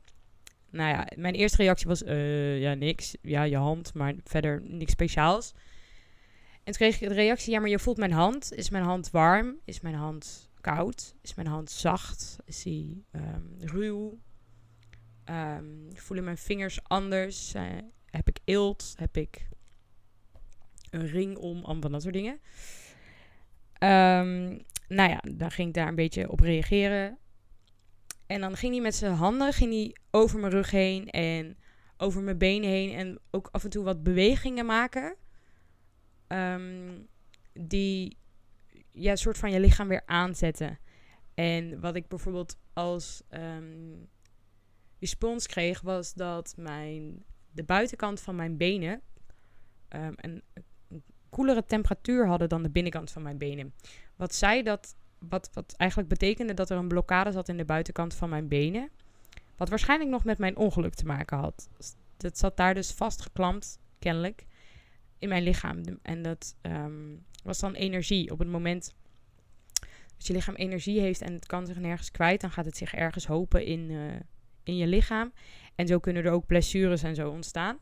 Nou 0.70 0.90
ja, 0.90 1.06
mijn 1.16 1.34
eerste 1.34 1.62
reactie 1.62 1.86
was, 1.86 2.02
uh, 2.02 2.60
ja, 2.60 2.74
niks. 2.74 3.16
Ja, 3.22 3.42
je 3.42 3.56
hand, 3.56 3.94
maar 3.94 4.14
verder 4.24 4.62
niks 4.64 4.92
speciaals. 4.92 5.54
En 6.52 6.74
toen 6.74 6.88
kreeg 6.88 7.00
ik 7.00 7.08
de 7.08 7.14
reactie, 7.14 7.52
ja, 7.52 7.60
maar 7.60 7.68
je 7.68 7.78
voelt 7.78 7.96
mijn 7.96 8.12
hand. 8.12 8.52
Is 8.52 8.70
mijn 8.70 8.84
hand 8.84 9.10
warm? 9.10 9.56
Is 9.64 9.80
mijn 9.80 9.94
hand 9.94 10.50
koud? 10.60 11.14
Is 11.22 11.34
mijn 11.34 11.48
hand 11.48 11.70
zacht? 11.70 12.36
Is 12.44 12.62
die 12.62 13.04
um, 13.12 13.56
ruw? 13.58 14.18
Um, 15.30 15.88
voelen 15.94 16.24
mijn 16.24 16.38
vingers 16.38 16.82
anders? 16.82 17.54
Uh, 17.54 17.62
heb 18.06 18.28
ik 18.28 18.38
eelt? 18.44 18.94
Heb 18.96 19.16
ik 19.16 19.47
een 20.90 21.06
ring 21.06 21.36
om, 21.36 21.80
van 21.80 21.92
dat 21.92 22.02
soort 22.02 22.14
dingen. 22.14 22.40
Ehm, 23.72 24.58
nou 24.88 25.10
ja, 25.10 25.22
dan 25.32 25.50
ging 25.50 25.68
ik 25.68 25.74
daar 25.74 25.88
een 25.88 25.94
beetje 25.94 26.30
op 26.30 26.40
reageren. 26.40 27.18
En 28.26 28.40
dan 28.40 28.56
ging 28.56 28.72
hij 28.72 28.82
met 28.82 28.94
zijn 28.94 29.14
handen 29.14 29.52
ging 29.52 29.72
hij 29.72 29.96
over 30.10 30.38
mijn 30.38 30.52
rug 30.52 30.70
heen 30.70 31.10
en 31.10 31.56
over 31.96 32.22
mijn 32.22 32.38
benen 32.38 32.68
heen. 32.68 32.92
En 32.92 33.18
ook 33.30 33.48
af 33.52 33.64
en 33.64 33.70
toe 33.70 33.84
wat 33.84 34.02
bewegingen 34.02 34.66
maken. 34.66 35.16
Ehm, 36.26 36.98
die 37.52 38.16
ja, 38.90 39.16
soort 39.16 39.38
van 39.38 39.50
je 39.50 39.60
lichaam 39.60 39.88
weer 39.88 40.02
aanzetten. 40.06 40.78
En 41.34 41.80
wat 41.80 41.94
ik 41.94 42.08
bijvoorbeeld 42.08 42.56
als 42.72 43.22
um, 43.30 44.08
respons 44.98 45.46
kreeg, 45.46 45.80
was 45.80 46.14
dat 46.14 46.54
mijn, 46.56 47.24
de 47.50 47.64
buitenkant 47.64 48.20
van 48.20 48.36
mijn 48.36 48.56
benen 48.56 49.02
um, 49.88 50.14
een 50.16 50.42
koelere 51.30 51.64
temperatuur 51.64 52.26
hadden 52.26 52.48
dan 52.48 52.62
de 52.62 52.70
binnenkant 52.70 53.10
van 53.10 53.22
mijn 53.22 53.38
benen. 53.38 53.74
Wat 54.16 54.34
zei 54.34 54.62
dat, 54.62 54.96
wat, 55.18 55.50
wat 55.52 55.74
eigenlijk 55.76 56.10
betekende 56.10 56.54
dat 56.54 56.70
er 56.70 56.76
een 56.76 56.88
blokkade 56.88 57.32
zat 57.32 57.48
in 57.48 57.56
de 57.56 57.64
buitenkant 57.64 58.14
van 58.14 58.28
mijn 58.28 58.48
benen. 58.48 58.90
Wat 59.56 59.68
waarschijnlijk 59.68 60.10
nog 60.10 60.24
met 60.24 60.38
mijn 60.38 60.56
ongeluk 60.56 60.94
te 60.94 61.06
maken 61.06 61.38
had. 61.38 61.68
Dat 62.16 62.38
zat 62.38 62.56
daar 62.56 62.74
dus 62.74 62.90
vastgeklampt, 62.90 63.78
kennelijk, 63.98 64.46
in 65.18 65.28
mijn 65.28 65.42
lichaam. 65.42 65.82
En 66.02 66.22
dat 66.22 66.56
um, 66.62 67.24
was 67.42 67.58
dan 67.58 67.74
energie. 67.74 68.30
Op 68.30 68.38
het 68.38 68.48
moment 68.48 68.94
dat 70.16 70.26
je 70.26 70.32
lichaam 70.32 70.54
energie 70.54 71.00
heeft 71.00 71.20
en 71.22 71.32
het 71.32 71.46
kan 71.46 71.66
zich 71.66 71.78
nergens 71.78 72.10
kwijt, 72.10 72.40
dan 72.40 72.50
gaat 72.50 72.64
het 72.64 72.76
zich 72.76 72.94
ergens 72.94 73.26
hopen 73.26 73.64
in, 73.64 73.90
uh, 73.90 74.14
in 74.62 74.76
je 74.76 74.86
lichaam. 74.86 75.32
En 75.74 75.86
zo 75.86 75.98
kunnen 75.98 76.24
er 76.24 76.32
ook 76.32 76.46
blessures 76.46 77.02
en 77.02 77.14
zo 77.14 77.30
ontstaan. 77.30 77.78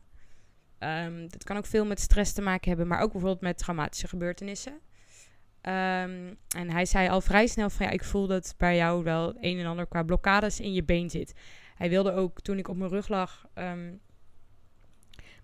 Um, 0.79 1.29
dat 1.29 1.43
kan 1.43 1.57
ook 1.57 1.65
veel 1.65 1.85
met 1.85 1.99
stress 1.99 2.33
te 2.33 2.41
maken 2.41 2.69
hebben, 2.69 2.87
maar 2.87 2.99
ook 2.99 3.11
bijvoorbeeld 3.11 3.41
met 3.41 3.57
traumatische 3.57 4.07
gebeurtenissen. 4.07 4.73
Um, 4.73 6.37
en 6.55 6.69
hij 6.69 6.85
zei 6.85 7.09
al 7.09 7.21
vrij 7.21 7.47
snel 7.47 7.69
van 7.69 7.85
ja, 7.85 7.91
ik 7.91 8.03
voel 8.03 8.27
dat 8.27 8.53
bij 8.57 8.75
jou 8.75 9.03
wel 9.03 9.35
een 9.41 9.59
en 9.59 9.65
ander 9.65 9.87
qua 9.87 10.03
blokkades 10.03 10.59
in 10.59 10.73
je 10.73 10.83
been 10.83 11.09
zit. 11.09 11.33
Hij 11.75 11.89
wilde 11.89 12.11
ook 12.11 12.41
toen 12.41 12.57
ik 12.57 12.67
op 12.67 12.77
mijn 12.77 12.89
rug 12.89 13.07
lag 13.07 13.45
um, 13.55 13.99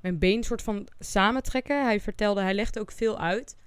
mijn 0.01 0.19
been 0.19 0.43
soort 0.43 0.61
van 0.61 0.87
samentrekken. 0.99 1.83
Hij 1.83 1.99
vertelde, 1.99 2.41
hij 2.41 2.53
legde 2.53 2.79
ook 2.79 2.91
veel 2.91 3.19
uit. 3.19 3.57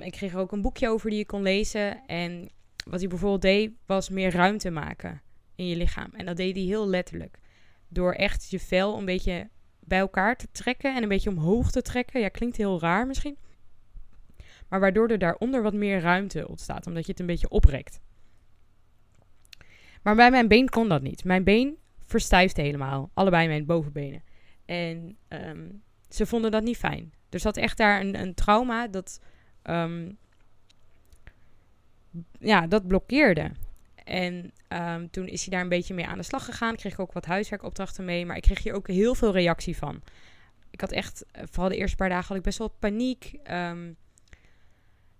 Ik 0.00 0.12
kreeg 0.12 0.32
er 0.32 0.38
ook 0.38 0.52
een 0.52 0.62
boekje 0.62 0.88
over 0.88 1.10
die 1.10 1.18
je 1.18 1.26
kon 1.26 1.42
lezen. 1.42 2.06
En 2.06 2.50
wat 2.84 3.00
hij 3.00 3.08
bijvoorbeeld 3.08 3.42
deed, 3.42 3.72
was 3.86 4.08
meer 4.08 4.30
ruimte 4.30 4.70
maken 4.70 5.22
in 5.54 5.66
je 5.66 5.76
lichaam. 5.76 6.10
En 6.12 6.26
dat 6.26 6.36
deed 6.36 6.56
hij 6.56 6.64
heel 6.64 6.88
letterlijk. 6.88 7.38
Door 7.88 8.12
echt 8.12 8.50
je 8.50 8.60
vel 8.60 8.98
een 8.98 9.04
beetje 9.04 9.48
bij 9.90 9.98
elkaar 9.98 10.36
te 10.36 10.48
trekken 10.52 10.94
en 10.96 11.02
een 11.02 11.08
beetje 11.08 11.30
omhoog 11.30 11.70
te 11.70 11.82
trekken. 11.82 12.20
Ja, 12.20 12.28
klinkt 12.28 12.56
heel 12.56 12.80
raar 12.80 13.06
misschien. 13.06 13.36
Maar 14.68 14.80
waardoor 14.80 15.08
er 15.08 15.18
daaronder 15.18 15.62
wat 15.62 15.72
meer 15.72 16.00
ruimte 16.00 16.48
ontstaat, 16.48 16.86
omdat 16.86 17.04
je 17.04 17.10
het 17.10 17.20
een 17.20 17.26
beetje 17.26 17.48
oprekt. 17.48 18.00
Maar 20.02 20.14
bij 20.14 20.30
mijn 20.30 20.48
been 20.48 20.68
kon 20.68 20.88
dat 20.88 21.02
niet. 21.02 21.24
Mijn 21.24 21.44
been 21.44 21.76
verstijfde 22.06 22.62
helemaal. 22.62 23.10
Allebei 23.14 23.48
mijn 23.48 23.66
bovenbenen. 23.66 24.22
En 24.64 25.16
um, 25.28 25.82
ze 26.08 26.26
vonden 26.26 26.50
dat 26.50 26.62
niet 26.62 26.76
fijn. 26.76 27.12
Er 27.30 27.40
zat 27.40 27.56
echt 27.56 27.76
daar 27.76 28.00
een, 28.00 28.20
een 28.20 28.34
trauma 28.34 28.88
dat, 28.88 29.20
um, 29.62 30.18
ja, 32.38 32.66
dat 32.66 32.86
blokkeerde. 32.86 33.50
En 34.10 34.52
um, 34.68 35.10
toen 35.10 35.26
is 35.26 35.40
hij 35.40 35.50
daar 35.50 35.62
een 35.62 35.68
beetje 35.68 35.94
mee 35.94 36.06
aan 36.06 36.18
de 36.18 36.24
slag 36.24 36.44
gegaan. 36.44 36.76
Kreeg 36.76 36.92
ik 36.92 36.98
ook 36.98 37.12
wat 37.12 37.24
huiswerkopdrachten 37.24 38.04
mee. 38.04 38.26
Maar 38.26 38.36
ik 38.36 38.42
kreeg 38.42 38.62
hier 38.62 38.74
ook 38.74 38.88
heel 38.88 39.14
veel 39.14 39.32
reactie 39.32 39.76
van. 39.76 40.02
Ik 40.70 40.80
had 40.80 40.92
echt, 40.92 41.24
eh, 41.32 41.42
vooral 41.50 41.68
de 41.68 41.76
eerste 41.76 41.96
paar 41.96 42.08
dagen 42.08 42.28
had 42.28 42.36
ik 42.36 42.42
best 42.42 42.58
wel 42.58 42.74
paniek. 42.78 43.34
Um, 43.50 43.96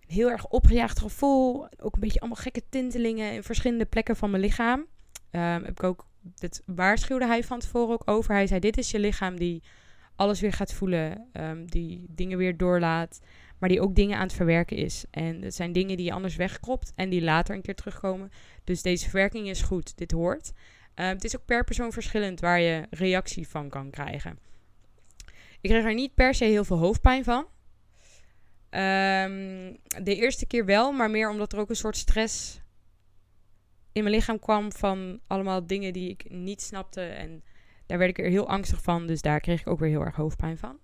heel 0.06 0.30
erg 0.30 0.46
opgejaagd 0.46 0.98
gevoel. 0.98 1.68
Ook 1.78 1.94
een 1.94 2.00
beetje 2.00 2.20
allemaal 2.20 2.42
gekke 2.42 2.62
tintelingen 2.68 3.32
in 3.32 3.42
verschillende 3.42 3.84
plekken 3.86 4.16
van 4.16 4.30
mijn 4.30 4.42
lichaam. 4.42 4.80
Um, 4.80 5.40
heb 5.40 5.70
ik 5.70 5.82
ook, 5.82 6.06
dit 6.20 6.62
waarschuwde 6.66 7.26
hij 7.26 7.44
van 7.44 7.58
tevoren 7.58 7.92
ook 7.92 8.10
over. 8.10 8.34
Hij 8.34 8.46
zei, 8.46 8.60
dit 8.60 8.78
is 8.78 8.90
je 8.90 8.98
lichaam 8.98 9.36
die 9.38 9.62
alles 10.16 10.40
weer 10.40 10.52
gaat 10.52 10.72
voelen. 10.72 11.30
Die 11.66 12.04
dingen 12.08 12.38
weer 12.38 12.56
doorlaat. 12.56 13.20
Maar 13.60 13.68
die 13.68 13.80
ook 13.80 13.94
dingen 13.94 14.16
aan 14.16 14.26
het 14.26 14.32
verwerken 14.32 14.76
is. 14.76 15.04
En 15.10 15.42
het 15.42 15.54
zijn 15.54 15.72
dingen 15.72 15.96
die 15.96 16.06
je 16.06 16.12
anders 16.12 16.36
wegkropt. 16.36 16.92
En 16.94 17.10
die 17.10 17.22
later 17.22 17.54
een 17.54 17.62
keer 17.62 17.74
terugkomen. 17.74 18.30
Dus 18.64 18.82
deze 18.82 19.04
verwerking 19.04 19.48
is 19.48 19.62
goed. 19.62 19.96
Dit 19.96 20.10
hoort. 20.10 20.52
Um, 20.94 21.06
het 21.06 21.24
is 21.24 21.36
ook 21.36 21.44
per 21.44 21.64
persoon 21.64 21.92
verschillend 21.92 22.40
waar 22.40 22.60
je 22.60 22.86
reactie 22.90 23.48
van 23.48 23.68
kan 23.68 23.90
krijgen. 23.90 24.38
Ik 25.60 25.70
kreeg 25.70 25.84
er 25.84 25.94
niet 25.94 26.14
per 26.14 26.34
se 26.34 26.44
heel 26.44 26.64
veel 26.64 26.78
hoofdpijn 26.78 27.24
van. 27.24 27.46
Um, 28.70 29.78
de 30.04 30.14
eerste 30.14 30.46
keer 30.46 30.64
wel, 30.64 30.92
maar 30.92 31.10
meer 31.10 31.30
omdat 31.30 31.52
er 31.52 31.58
ook 31.58 31.70
een 31.70 31.76
soort 31.76 31.96
stress 31.96 32.60
in 33.92 34.02
mijn 34.02 34.14
lichaam 34.14 34.38
kwam 34.38 34.72
van 34.72 35.20
allemaal 35.26 35.66
dingen 35.66 35.92
die 35.92 36.10
ik 36.10 36.30
niet 36.30 36.62
snapte. 36.62 37.00
En 37.00 37.42
daar 37.86 37.98
werd 37.98 38.10
ik 38.10 38.24
er 38.24 38.30
heel 38.30 38.48
angstig 38.48 38.82
van, 38.82 39.06
dus 39.06 39.20
daar 39.20 39.40
kreeg 39.40 39.60
ik 39.60 39.68
ook 39.68 39.78
weer 39.78 39.88
heel 39.88 40.04
erg 40.04 40.16
hoofdpijn 40.16 40.58
van. 40.58 40.78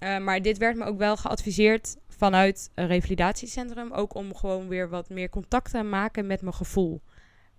Uh, 0.00 0.18
maar 0.18 0.42
dit 0.42 0.58
werd 0.58 0.76
me 0.76 0.84
ook 0.84 0.98
wel 0.98 1.16
geadviseerd 1.16 1.96
vanuit 2.08 2.70
een 2.74 2.86
revalidatiecentrum. 2.86 3.92
Ook 3.92 4.14
om 4.14 4.34
gewoon 4.34 4.68
weer 4.68 4.88
wat 4.88 5.08
meer 5.08 5.28
contact 5.28 5.70
te 5.70 5.82
maken 5.82 6.26
met 6.26 6.42
mijn 6.42 6.54
gevoel. 6.54 7.02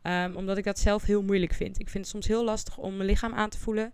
Um, 0.01 0.35
omdat 0.35 0.57
ik 0.57 0.63
dat 0.63 0.79
zelf 0.79 1.03
heel 1.03 1.23
moeilijk 1.23 1.53
vind. 1.53 1.79
Ik 1.79 1.89
vind 1.89 2.03
het 2.03 2.13
soms 2.13 2.27
heel 2.27 2.43
lastig 2.43 2.77
om 2.77 2.95
mijn 2.95 3.09
lichaam 3.09 3.33
aan 3.33 3.49
te 3.49 3.59
voelen. 3.59 3.93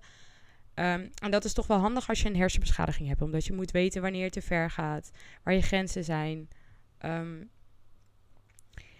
Um, 0.75 1.09
en 1.21 1.31
dat 1.31 1.45
is 1.45 1.53
toch 1.53 1.67
wel 1.67 1.77
handig 1.77 2.09
als 2.09 2.21
je 2.21 2.29
een 2.29 2.35
hersenbeschadiging 2.35 3.07
hebt. 3.07 3.21
Omdat 3.21 3.45
je 3.45 3.53
moet 3.53 3.71
weten 3.71 4.01
wanneer 4.01 4.23
het 4.23 4.33
te 4.33 4.41
ver 4.41 4.71
gaat. 4.71 5.11
Waar 5.43 5.53
je 5.53 5.61
grenzen 5.61 6.03
zijn. 6.03 6.47
Um, 7.05 7.49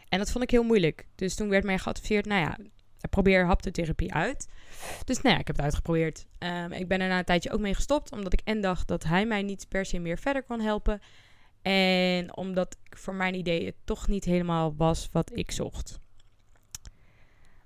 en 0.10 0.20
dat 0.20 0.32
vond 0.32 0.44
ik 0.44 0.52
heel 0.52 0.64
moeilijk. 0.64 1.08
Dus 1.16 1.36
toen 1.36 1.50
werd 1.50 1.64
mij 1.64 1.78
geadviseerd, 1.78 2.26
nou 2.26 2.42
ja, 2.42 2.58
probeer 3.10 3.46
haptotherapie 3.46 4.14
uit. 4.14 4.48
Dus 5.06 5.22
nou 5.22 5.40
ik 5.40 5.48
heb 5.48 5.56
het 5.56 5.66
uitgeprobeerd. 5.66 6.26
Um, 6.40 6.72
ik 6.72 6.88
ben 6.88 7.02
er 7.02 7.08
na 7.08 7.18
een 7.18 7.26
tijdje 7.26 7.52
ook 7.52 7.60
mee 7.60 7.74
gestopt. 7.74 8.12
Omdat 8.12 8.34
ik 8.34 8.42
en 8.44 8.62
dacht 8.62 8.88
dat 8.88 9.04
hij 9.04 9.26
mij 9.26 9.42
niet 9.42 9.66
per 9.70 9.86
se 9.86 10.00
meer 10.00 10.18
verder 10.18 10.44
kon 10.44 10.60
helpen. 10.60 11.02
En 11.62 12.38
omdat 12.38 12.78
ik 12.84 12.98
voor 12.98 13.14
mijn 13.14 13.36
idee 13.36 13.66
het 13.66 13.76
toch 13.84 14.08
niet 14.08 14.26
helemaal 14.26 14.76
was 14.76 15.10
wat 15.12 15.32
ik 15.38 15.52
zocht. 15.52 16.00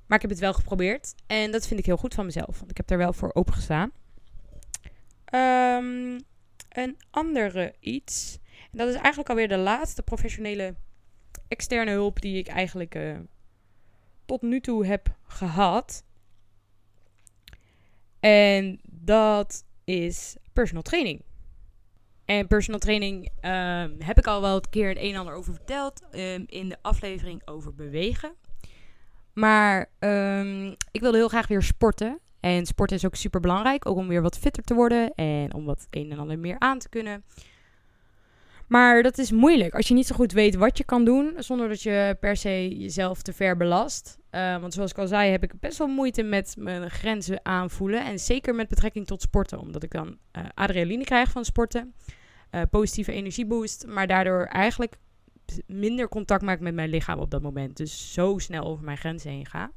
Maar 0.05 0.17
ik 0.17 0.21
heb 0.21 0.31
het 0.31 0.39
wel 0.39 0.53
geprobeerd. 0.53 1.15
En 1.27 1.51
dat 1.51 1.67
vind 1.67 1.79
ik 1.79 1.85
heel 1.85 1.97
goed 1.97 2.13
van 2.13 2.25
mezelf. 2.25 2.59
Want 2.59 2.71
ik 2.71 2.77
heb 2.77 2.89
er 2.89 2.97
wel 2.97 3.13
voor 3.13 3.33
opengestaan. 3.33 3.91
Um, 5.33 6.19
een 6.69 6.97
andere 7.09 7.75
iets. 7.79 8.39
En 8.71 8.77
dat 8.77 8.87
is 8.87 8.95
eigenlijk 8.95 9.29
alweer 9.29 9.47
de 9.47 9.57
laatste 9.57 10.03
professionele 10.03 10.75
externe 11.47 11.91
hulp 11.91 12.21
die 12.21 12.37
ik 12.37 12.47
eigenlijk 12.47 12.95
uh, 12.95 13.17
tot 14.25 14.41
nu 14.41 14.59
toe 14.59 14.85
heb 14.85 15.15
gehad. 15.27 16.03
En 18.27 18.79
dat 18.83 19.63
is 19.83 20.35
personal 20.53 20.81
training. 20.81 21.21
En 22.25 22.47
personal 22.47 22.79
training 22.79 23.25
um, 23.25 23.95
heb 23.99 24.17
ik 24.17 24.27
al 24.27 24.41
wel 24.41 24.55
een 24.55 24.69
keer 24.69 24.89
het 24.89 24.97
een 24.97 25.13
en 25.13 25.19
ander 25.19 25.33
over 25.33 25.53
verteld 25.53 26.01
um, 26.11 26.43
in 26.47 26.69
de 26.69 26.77
aflevering 26.81 27.41
over 27.45 27.75
bewegen. 27.75 28.35
Maar 29.33 29.89
um, 29.99 30.75
ik 30.91 31.01
wilde 31.01 31.17
heel 31.17 31.27
graag 31.27 31.47
weer 31.47 31.63
sporten. 31.63 32.19
En 32.39 32.65
sporten 32.65 32.95
is 32.95 33.05
ook 33.05 33.15
super 33.15 33.39
belangrijk. 33.39 33.85
Ook 33.85 33.97
om 33.97 34.07
weer 34.07 34.21
wat 34.21 34.37
fitter 34.37 34.63
te 34.63 34.73
worden. 34.73 35.13
En 35.15 35.53
om 35.53 35.65
wat 35.65 35.87
een 35.89 36.11
en 36.11 36.19
ander 36.19 36.39
meer 36.39 36.59
aan 36.59 36.79
te 36.79 36.89
kunnen. 36.89 37.23
Maar 38.67 39.03
dat 39.03 39.17
is 39.17 39.31
moeilijk 39.31 39.75
als 39.75 39.87
je 39.87 39.93
niet 39.93 40.07
zo 40.07 40.15
goed 40.15 40.31
weet 40.31 40.55
wat 40.55 40.77
je 40.77 40.83
kan 40.83 41.05
doen. 41.05 41.33
Zonder 41.37 41.69
dat 41.69 41.81
je 41.81 42.17
per 42.19 42.37
se 42.37 42.77
jezelf 42.77 43.21
te 43.21 43.33
ver 43.33 43.57
belast. 43.57 44.17
Uh, 44.31 44.59
want 44.59 44.73
zoals 44.73 44.91
ik 44.91 44.97
al 44.97 45.07
zei, 45.07 45.31
heb 45.31 45.43
ik 45.43 45.59
best 45.59 45.77
wel 45.77 45.87
moeite 45.87 46.23
met 46.23 46.55
mijn 46.57 46.89
grenzen 46.89 47.39
aanvoelen. 47.45 48.05
En 48.05 48.19
zeker 48.19 48.55
met 48.55 48.67
betrekking 48.67 49.07
tot 49.07 49.21
sporten. 49.21 49.59
Omdat 49.59 49.83
ik 49.83 49.91
dan 49.91 50.07
uh, 50.07 50.43
adrenaline 50.53 51.03
krijg 51.03 51.31
van 51.31 51.45
sporten. 51.45 51.93
Uh, 52.51 52.61
positieve 52.69 53.11
energieboost. 53.11 53.85
Maar 53.85 54.07
daardoor 54.07 54.45
eigenlijk 54.45 54.97
minder 55.65 56.09
contact 56.09 56.41
maak 56.41 56.59
met 56.59 56.73
mijn 56.73 56.89
lichaam 56.89 57.19
op 57.19 57.31
dat 57.31 57.41
moment. 57.41 57.77
Dus 57.77 58.13
zo 58.13 58.37
snel 58.37 58.63
over 58.63 58.83
mijn 58.83 58.97
grenzen 58.97 59.31
heen 59.31 59.45
ga. 59.45 59.71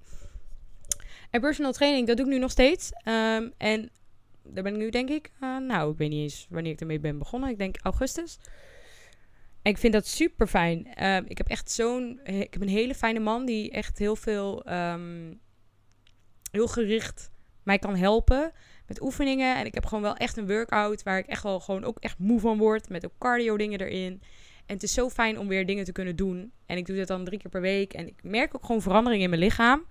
En 1.30 1.40
personal 1.40 1.72
training, 1.72 2.06
dat 2.06 2.16
doe 2.16 2.26
ik 2.26 2.32
nu 2.32 2.38
nog 2.38 2.50
steeds. 2.50 2.90
Um, 3.04 3.52
en 3.56 3.90
daar 4.42 4.62
ben 4.62 4.72
ik 4.72 4.78
nu 4.78 4.90
denk 4.90 5.08
ik, 5.08 5.30
nou, 5.40 5.92
ik 5.92 5.98
weet 5.98 6.10
niet 6.10 6.22
eens 6.22 6.46
wanneer 6.50 6.72
ik 6.72 6.80
ermee 6.80 7.00
ben 7.00 7.18
begonnen. 7.18 7.50
Ik 7.50 7.58
denk 7.58 7.76
augustus. 7.82 8.38
En 9.62 9.70
ik 9.70 9.78
vind 9.78 9.92
dat 9.92 10.06
super 10.06 10.46
fijn. 10.46 10.88
Uh, 11.00 11.16
ik 11.16 11.38
heb 11.38 11.48
echt 11.48 11.70
zo'n, 11.70 12.20
ik 12.24 12.52
heb 12.52 12.62
een 12.62 12.68
hele 12.68 12.94
fijne 12.94 13.20
man 13.20 13.46
die 13.46 13.70
echt 13.70 13.98
heel 13.98 14.16
veel, 14.16 14.72
um, 14.72 15.40
heel 16.50 16.68
gericht 16.68 17.30
mij 17.62 17.78
kan 17.78 17.96
helpen 17.96 18.52
met 18.86 19.02
oefeningen. 19.02 19.56
En 19.56 19.66
ik 19.66 19.74
heb 19.74 19.86
gewoon 19.86 20.02
wel 20.02 20.16
echt 20.16 20.36
een 20.36 20.46
workout 20.46 21.02
waar 21.02 21.18
ik 21.18 21.26
echt 21.26 21.42
wel 21.42 21.60
gewoon 21.60 21.84
ook 21.84 21.98
echt 21.98 22.18
moe 22.18 22.40
van 22.40 22.58
word. 22.58 22.88
Met 22.88 23.04
ook 23.04 23.18
cardio 23.18 23.56
dingen 23.56 23.80
erin. 23.80 24.22
En 24.66 24.74
het 24.74 24.82
is 24.82 24.94
zo 24.94 25.08
fijn 25.08 25.38
om 25.38 25.48
weer 25.48 25.66
dingen 25.66 25.84
te 25.84 25.92
kunnen 25.92 26.16
doen. 26.16 26.52
En 26.66 26.76
ik 26.76 26.86
doe 26.86 26.96
dat 26.96 27.06
dan 27.06 27.24
drie 27.24 27.38
keer 27.38 27.50
per 27.50 27.60
week. 27.60 27.92
En 27.92 28.06
ik 28.06 28.22
merk 28.22 28.54
ook 28.54 28.64
gewoon 28.64 28.82
verandering 28.82 29.22
in 29.22 29.30
mijn 29.30 29.42
lichaam. 29.42 29.86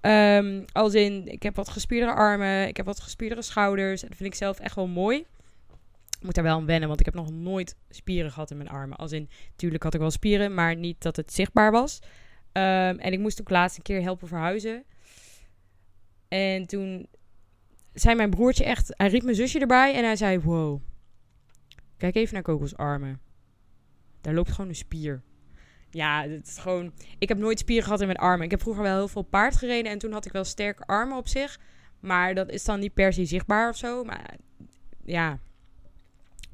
Um, 0.00 0.64
als 0.72 0.94
in, 0.94 1.26
ik 1.26 1.42
heb 1.42 1.56
wat 1.56 1.68
gespierdere 1.68 2.12
armen, 2.12 2.68
ik 2.68 2.76
heb 2.76 2.86
wat 2.86 3.00
gespierdere 3.00 3.42
schouders. 3.42 4.02
En 4.02 4.08
dat 4.08 4.16
vind 4.16 4.28
ik 4.28 4.38
zelf 4.38 4.58
echt 4.58 4.74
wel 4.74 4.86
mooi. 4.86 5.24
Moet 6.24 6.34
daar 6.34 6.44
wel 6.44 6.56
aan 6.56 6.66
wennen, 6.66 6.88
want 6.88 7.00
ik 7.00 7.06
heb 7.06 7.14
nog 7.14 7.30
nooit 7.30 7.76
spieren 7.88 8.30
gehad 8.30 8.50
in 8.50 8.56
mijn 8.56 8.68
armen. 8.68 8.96
Als 8.96 9.12
in, 9.12 9.28
tuurlijk 9.56 9.82
had 9.82 9.94
ik 9.94 10.00
wel 10.00 10.10
spieren, 10.10 10.54
maar 10.54 10.76
niet 10.76 11.02
dat 11.02 11.16
het 11.16 11.32
zichtbaar 11.32 11.72
was. 11.72 11.98
Ehm, 12.52 12.98
en 12.98 13.12
ik 13.12 13.18
moest 13.18 13.40
ook 13.40 13.50
laatst 13.50 13.76
een 13.76 13.82
keer 13.82 14.02
helpen 14.02 14.28
verhuizen. 14.28 14.84
En 16.28 16.66
toen 16.66 17.08
zei 17.92 18.14
mijn 18.14 18.30
broertje 18.30 18.64
echt, 18.64 18.94
hij 18.96 19.08
riep 19.08 19.22
mijn 19.22 19.36
zusje 19.36 19.58
erbij 19.58 19.94
en 19.94 20.04
hij 20.04 20.16
zei, 20.16 20.40
wow, 20.40 20.80
kijk 21.96 22.14
even 22.14 22.34
naar 22.34 22.42
Coco's 22.42 22.74
armen. 22.74 23.20
Daar 24.20 24.34
loopt 24.34 24.50
gewoon 24.50 24.68
een 24.68 24.76
spier. 24.76 25.22
Ja, 25.90 26.28
het 26.28 26.46
is 26.46 26.58
gewoon. 26.58 26.92
Ik 27.18 27.28
heb 27.28 27.38
nooit 27.38 27.58
spieren 27.58 27.84
gehad 27.84 28.00
in 28.00 28.06
mijn 28.06 28.18
armen. 28.18 28.44
Ik 28.44 28.50
heb 28.50 28.60
vroeger 28.60 28.82
wel 28.82 28.96
heel 28.96 29.08
veel 29.08 29.22
paard 29.22 29.56
gereden 29.56 29.92
en 29.92 29.98
toen 29.98 30.12
had 30.12 30.26
ik 30.26 30.32
wel 30.32 30.44
sterke 30.44 30.86
armen 30.86 31.16
op 31.16 31.28
zich. 31.28 31.60
Maar 32.00 32.34
dat 32.34 32.50
is 32.50 32.64
dan 32.64 32.80
niet 32.80 32.94
per 32.94 33.12
se 33.12 33.24
zichtbaar 33.24 33.68
of 33.68 33.76
zo. 33.76 34.04
Maar 34.04 34.36
ja, 35.04 35.38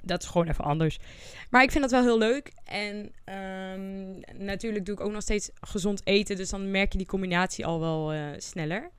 dat 0.03 0.23
is 0.23 0.29
gewoon 0.29 0.49
even 0.49 0.65
anders. 0.65 0.99
Maar 1.51 1.63
ik 1.63 1.71
vind 1.71 1.83
dat 1.83 1.93
wel 1.93 2.03
heel 2.03 2.19
leuk. 2.19 2.53
En 2.65 2.97
um, 3.35 4.21
natuurlijk 4.47 4.85
doe 4.85 4.95
ik 4.95 5.01
ook 5.01 5.13
nog 5.13 5.23
steeds 5.23 5.51
gezond 5.61 6.07
eten. 6.07 6.37
Dus 6.37 6.51
dan 6.51 6.71
merk 6.71 6.93
je 6.93 6.99
die 6.99 7.07
combinatie 7.07 7.67
al 7.67 7.81
wel 7.81 8.15
uh, 8.15 8.29
sneller. 8.37 8.91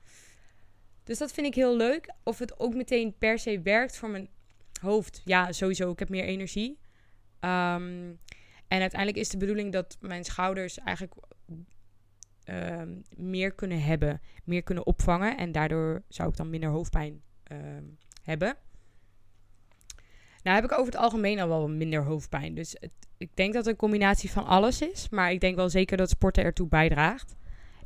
Dus 1.04 1.18
dat 1.18 1.32
vind 1.32 1.48
ik 1.48 1.56
heel 1.56 1.78
leuk. 1.78 2.14
Of 2.24 2.40
het 2.40 2.60
ook 2.60 2.74
meteen 2.74 3.18
per 3.18 3.40
se 3.40 3.62
werkt 3.62 3.98
voor 3.98 4.10
mijn 4.10 4.30
hoofd. 4.82 5.22
Ja, 5.26 5.52
sowieso. 5.52 5.92
Ik 5.92 6.00
heb 6.00 6.10
meer 6.10 6.24
energie. 6.24 6.80
Um, 7.40 8.20
en 8.68 8.82
uiteindelijk 8.82 9.20
is 9.20 9.30
de 9.30 9.38
bedoeling 9.38 9.72
dat 9.72 9.98
mijn 10.00 10.24
schouders 10.24 10.78
eigenlijk 10.78 11.16
uh, 12.50 12.82
meer 13.16 13.52
kunnen 13.52 13.84
hebben, 13.84 14.22
meer 14.44 14.64
kunnen 14.64 14.86
opvangen. 14.86 15.38
En 15.38 15.52
daardoor 15.52 16.04
zou 16.08 16.30
ik 16.30 16.36
dan 16.36 16.50
minder 16.50 16.70
hoofdpijn 16.70 17.22
hebben. 18.24 18.56
Nou 20.44 20.56
heb 20.56 20.72
ik 20.72 20.72
over 20.72 20.86
het 20.86 21.02
algemeen 21.02 21.40
al 21.40 21.48
wel 21.48 21.70
minder 21.70 22.04
hoofdpijn. 22.04 22.56
Dus 22.56 22.76
het, 22.80 22.92
ik 23.18 23.30
denk 23.34 23.54
dat 23.54 23.66
het 23.66 23.74
een 23.74 23.80
combinatie 23.80 24.32
van 24.32 24.46
alles 24.46 24.82
is. 24.82 25.10
Maar 25.10 25.32
ik 25.32 25.40
denk 25.40 25.56
wel 25.56 25.70
zeker 25.70 25.98
dat 25.98 26.10
sporten 26.10 26.44
ertoe 26.44 26.68
bijdraagt. 26.68 27.36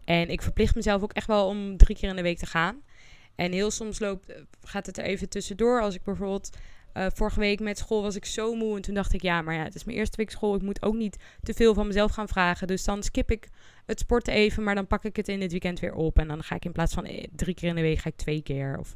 En 0.05 0.29
ik 0.29 0.41
verplicht 0.41 0.75
mezelf 0.75 1.03
ook 1.03 1.13
echt 1.13 1.27
wel 1.27 1.47
om 1.47 1.77
drie 1.77 1.95
keer 1.97 2.09
in 2.09 2.15
de 2.15 2.21
week 2.21 2.37
te 2.37 2.45
gaan. 2.45 2.81
En 3.35 3.51
heel 3.51 3.71
soms 3.71 3.99
loopt, 3.99 4.33
gaat 4.63 4.85
het 4.85 4.97
er 4.97 5.03
even 5.03 5.29
tussendoor. 5.29 5.81
Als 5.81 5.95
ik 5.95 6.03
bijvoorbeeld 6.03 6.49
uh, 6.97 7.05
vorige 7.13 7.39
week 7.39 7.59
met 7.59 7.77
school 7.77 8.01
was 8.01 8.15
ik 8.15 8.25
zo 8.25 8.55
moe. 8.55 8.75
En 8.75 8.81
toen 8.81 8.93
dacht 8.93 9.13
ik, 9.13 9.21
ja, 9.21 9.41
maar 9.41 9.53
ja, 9.53 9.63
het 9.63 9.75
is 9.75 9.83
mijn 9.83 9.97
eerste 9.97 10.17
week 10.17 10.29
school. 10.29 10.55
Ik 10.55 10.61
moet 10.61 10.81
ook 10.81 10.93
niet 10.93 11.17
te 11.41 11.53
veel 11.53 11.73
van 11.73 11.87
mezelf 11.87 12.11
gaan 12.11 12.27
vragen. 12.27 12.67
Dus 12.67 12.83
dan 12.83 13.03
skip 13.03 13.31
ik 13.31 13.49
het 13.85 13.99
sporten 13.99 14.33
even. 14.33 14.63
Maar 14.63 14.75
dan 14.75 14.87
pak 14.87 15.03
ik 15.03 15.15
het 15.15 15.27
in 15.27 15.41
het 15.41 15.51
weekend 15.51 15.79
weer 15.79 15.93
op. 15.93 16.19
En 16.19 16.27
dan 16.27 16.43
ga 16.43 16.55
ik 16.55 16.65
in 16.65 16.71
plaats 16.71 16.93
van 16.93 17.05
eh, 17.05 17.23
drie 17.31 17.55
keer 17.55 17.69
in 17.69 17.75
de 17.75 17.81
week, 17.81 17.99
ga 17.99 18.09
ik 18.09 18.15
twee 18.15 18.41
keer. 18.41 18.77
Of... 18.79 18.95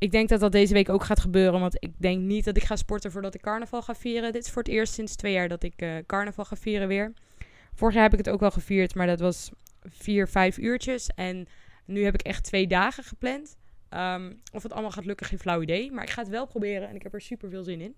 Ik 0.00 0.10
denk 0.10 0.28
dat 0.28 0.40
dat 0.40 0.52
deze 0.52 0.74
week 0.74 0.88
ook 0.88 1.04
gaat 1.04 1.20
gebeuren. 1.20 1.60
Want 1.60 1.74
ik 1.78 1.92
denk 1.96 2.20
niet 2.20 2.44
dat 2.44 2.56
ik 2.56 2.64
ga 2.64 2.76
sporten 2.76 3.12
voordat 3.12 3.34
ik 3.34 3.40
carnaval 3.40 3.82
ga 3.82 3.94
vieren. 3.94 4.32
Dit 4.32 4.44
is 4.44 4.50
voor 4.50 4.62
het 4.62 4.72
eerst 4.72 4.94
sinds 4.94 5.16
twee 5.16 5.32
jaar 5.32 5.48
dat 5.48 5.62
ik 5.62 5.82
uh, 5.82 5.96
carnaval 6.06 6.44
ga 6.44 6.56
vieren 6.56 6.88
weer. 6.88 7.12
Vorig 7.74 7.94
jaar 7.94 8.02
heb 8.02 8.12
ik 8.12 8.18
het 8.18 8.28
ook 8.30 8.40
wel 8.40 8.50
gevierd. 8.50 8.94
Maar 8.94 9.06
dat 9.06 9.20
was 9.20 9.50
vier, 9.82 10.28
vijf 10.28 10.58
uurtjes. 10.58 11.06
En 11.14 11.46
nu 11.84 12.04
heb 12.04 12.14
ik 12.14 12.22
echt 12.22 12.44
twee 12.44 12.66
dagen 12.66 13.04
gepland. 13.04 13.56
Um, 13.90 14.40
of 14.52 14.62
het 14.62 14.72
allemaal 14.72 14.90
gaat 14.90 15.04
lukken, 15.04 15.26
geen 15.26 15.38
flauw 15.38 15.62
idee. 15.62 15.92
Maar 15.92 16.04
ik 16.04 16.10
ga 16.10 16.22
het 16.22 16.30
wel 16.30 16.46
proberen 16.46 16.88
en 16.88 16.94
ik 16.94 17.02
heb 17.02 17.14
er 17.14 17.20
super 17.20 17.50
veel 17.50 17.64
zin 17.64 17.80
in. 17.80 17.94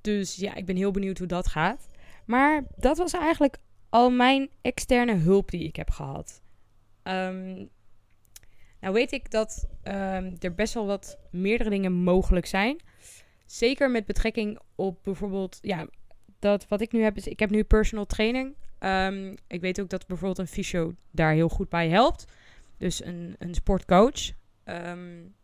Dus 0.00 0.36
ja, 0.36 0.54
ik 0.54 0.66
ben 0.66 0.76
heel 0.76 0.90
benieuwd 0.90 1.18
hoe 1.18 1.26
dat 1.26 1.46
gaat. 1.46 1.88
Maar 2.26 2.64
dat 2.76 2.98
was 2.98 3.12
eigenlijk 3.12 3.56
al 3.88 4.10
mijn 4.10 4.48
externe 4.62 5.14
hulp 5.14 5.50
die 5.50 5.64
ik 5.64 5.76
heb 5.76 5.90
gehad. 5.90 6.42
Um, 7.02 7.68
nou 8.82 8.94
weet 8.94 9.12
ik 9.12 9.30
dat 9.30 9.68
um, 9.84 10.36
er 10.38 10.54
best 10.54 10.74
wel 10.74 10.86
wat 10.86 11.18
meerdere 11.30 11.70
dingen 11.70 11.92
mogelijk 11.92 12.46
zijn. 12.46 12.80
Zeker 13.46 13.90
met 13.90 14.06
betrekking 14.06 14.58
op 14.74 14.98
bijvoorbeeld, 15.02 15.58
ja, 15.60 15.86
dat 16.38 16.68
wat 16.68 16.80
ik 16.80 16.92
nu 16.92 17.02
heb 17.02 17.16
is, 17.16 17.26
ik 17.26 17.38
heb 17.38 17.50
nu 17.50 17.64
personal 17.64 18.06
training. 18.06 18.54
Um, 18.80 19.34
ik 19.46 19.60
weet 19.60 19.80
ook 19.80 19.88
dat 19.88 20.06
bijvoorbeeld 20.06 20.38
een 20.38 20.54
fysio 20.54 20.94
daar 21.10 21.32
heel 21.32 21.48
goed 21.48 21.68
bij 21.68 21.88
helpt. 21.88 22.24
Dus 22.76 23.04
een, 23.04 23.34
een 23.38 23.54
sportcoach. 23.54 24.30
Um, 24.64 25.34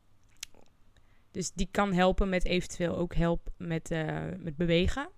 dus 1.31 1.53
die 1.53 1.69
kan 1.71 1.93
helpen 1.93 2.29
met 2.29 2.45
eventueel 2.45 2.97
ook 2.97 3.15
help 3.15 3.51
met, 3.57 3.91
uh, 3.91 4.23
met 4.39 4.57
bewegen. 4.57 5.09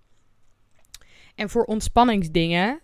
En 1.34 1.50
voor 1.50 1.64
ontspanningsdingen, 1.64 2.80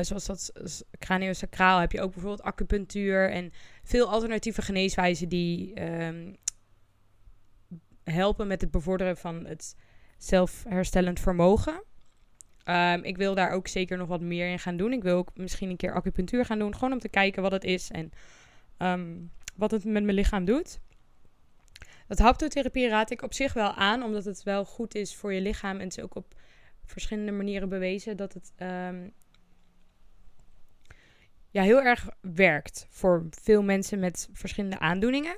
zoals 0.00 0.26
dat 0.26 0.52
craniosacraal, 0.98 1.78
heb 1.78 1.92
je 1.92 2.00
ook 2.00 2.12
bijvoorbeeld 2.12 2.42
acupunctuur 2.42 3.30
en 3.30 3.52
veel 3.84 4.08
alternatieve 4.08 4.62
geneeswijzen 4.62 5.28
die 5.28 5.82
um, 5.82 6.36
helpen 8.04 8.46
met 8.46 8.60
het 8.60 8.70
bevorderen 8.70 9.16
van 9.16 9.46
het 9.46 9.76
zelfherstellend 10.18 11.20
vermogen. 11.20 11.82
Um, 12.64 13.04
ik 13.04 13.16
wil 13.16 13.34
daar 13.34 13.50
ook 13.50 13.68
zeker 13.68 13.96
nog 13.96 14.08
wat 14.08 14.20
meer 14.20 14.50
in 14.50 14.58
gaan 14.58 14.76
doen. 14.76 14.92
Ik 14.92 15.02
wil 15.02 15.16
ook 15.16 15.30
misschien 15.34 15.70
een 15.70 15.76
keer 15.76 15.92
acupunctuur 15.92 16.44
gaan 16.44 16.58
doen. 16.58 16.74
Gewoon 16.74 16.92
om 16.92 16.98
te 16.98 17.08
kijken 17.08 17.42
wat 17.42 17.52
het 17.52 17.64
is 17.64 17.90
en 17.90 18.10
um, 18.78 19.30
wat 19.56 19.70
het 19.70 19.84
met 19.84 20.02
mijn 20.02 20.16
lichaam 20.16 20.44
doet. 20.44 20.80
Dat 22.06 22.18
haptotherapie 22.18 22.88
raad 22.88 23.10
ik 23.10 23.22
op 23.22 23.34
zich 23.34 23.52
wel 23.52 23.72
aan, 23.72 24.02
omdat 24.02 24.24
het 24.24 24.42
wel 24.42 24.64
goed 24.64 24.94
is 24.94 25.16
voor 25.16 25.32
je 25.32 25.40
lichaam. 25.40 25.76
En 25.76 25.84
het 25.84 25.96
is 25.96 26.04
ook 26.04 26.14
op 26.14 26.34
verschillende 26.84 27.32
manieren 27.32 27.68
bewezen 27.68 28.16
dat 28.16 28.32
het 28.32 28.52
ja, 31.50 31.62
heel 31.62 31.82
erg 31.82 32.08
werkt 32.20 32.86
voor 32.90 33.26
veel 33.30 33.62
mensen 33.62 33.98
met 33.98 34.28
verschillende 34.32 34.78
aandoeningen. 34.78 35.36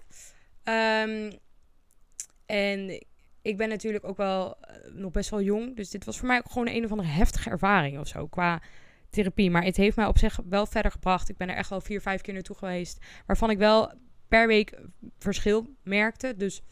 en 2.46 3.04
ik 3.42 3.56
ben 3.56 3.68
natuurlijk 3.68 4.04
ook 4.04 4.16
wel 4.16 4.56
uh, 4.60 4.92
nog 4.92 5.10
best 5.10 5.30
wel 5.30 5.42
jong. 5.42 5.76
Dus 5.76 5.90
dit 5.90 6.04
was 6.04 6.18
voor 6.18 6.26
mij 6.26 6.38
ook 6.38 6.50
gewoon 6.50 6.68
een 6.68 6.84
of 6.84 6.90
andere 6.90 7.08
heftige 7.08 7.50
ervaring 7.50 7.98
of 7.98 8.06
zo. 8.06 8.26
Qua 8.26 8.62
therapie. 9.10 9.50
Maar 9.50 9.64
het 9.64 9.76
heeft 9.76 9.96
mij 9.96 10.06
op 10.06 10.18
zich 10.18 10.40
wel 10.48 10.66
verder 10.66 10.90
gebracht. 10.90 11.28
Ik 11.28 11.36
ben 11.36 11.48
er 11.48 11.56
echt 11.56 11.70
wel 11.70 11.80
vier, 11.80 12.00
vijf 12.00 12.20
keer 12.20 12.34
naartoe 12.34 12.56
geweest. 12.56 13.04
Waarvan 13.26 13.50
ik 13.50 13.58
wel 13.58 13.92
per 14.28 14.46
week 14.46 14.78
verschil 15.18 15.74
merkte. 15.82 16.36
Dus 16.36 16.62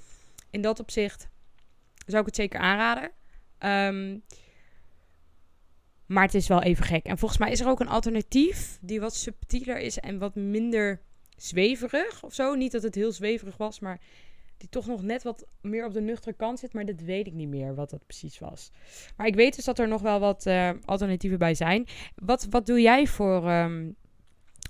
in 0.50 0.60
dat 0.60 0.80
opzicht 0.80 1.28
zou 2.06 2.20
ik 2.20 2.26
het 2.26 2.36
zeker 2.36 2.60
aanraden. 2.60 3.10
Um, 3.58 4.22
maar 6.08 6.24
het 6.24 6.34
is 6.34 6.48
wel 6.48 6.62
even 6.62 6.84
gek. 6.84 7.04
En 7.04 7.18
volgens 7.18 7.40
mij 7.40 7.50
is 7.50 7.60
er 7.60 7.68
ook 7.68 7.80
een 7.80 7.88
alternatief 7.88 8.78
die 8.80 9.00
wat 9.00 9.14
subtieler 9.14 9.78
is 9.78 9.98
en 9.98 10.18
wat 10.18 10.34
minder 10.34 11.00
zweverig 11.36 12.22
of 12.24 12.34
zo. 12.34 12.54
Niet 12.54 12.72
dat 12.72 12.82
het 12.82 12.94
heel 12.94 13.12
zweverig 13.12 13.56
was, 13.56 13.80
maar 13.80 14.00
die 14.56 14.68
toch 14.68 14.86
nog 14.86 15.02
net 15.02 15.22
wat 15.22 15.46
meer 15.60 15.86
op 15.86 15.92
de 15.92 16.00
nuchtere 16.00 16.36
kant 16.36 16.58
zit. 16.58 16.72
Maar 16.72 16.84
dat 16.84 17.00
weet 17.00 17.26
ik 17.26 17.32
niet 17.32 17.48
meer 17.48 17.74
wat 17.74 17.90
dat 17.90 18.06
precies 18.06 18.38
was. 18.38 18.70
Maar 19.16 19.26
ik 19.26 19.34
weet 19.34 19.56
dus 19.56 19.64
dat 19.64 19.78
er 19.78 19.88
nog 19.88 20.02
wel 20.02 20.20
wat 20.20 20.46
uh, 20.46 20.70
alternatieven 20.84 21.38
bij 21.38 21.54
zijn. 21.54 21.86
Wat, 22.14 22.46
wat 22.50 22.66
doe 22.66 22.80
jij 22.80 23.06
voor. 23.06 23.50
Um, 23.50 23.96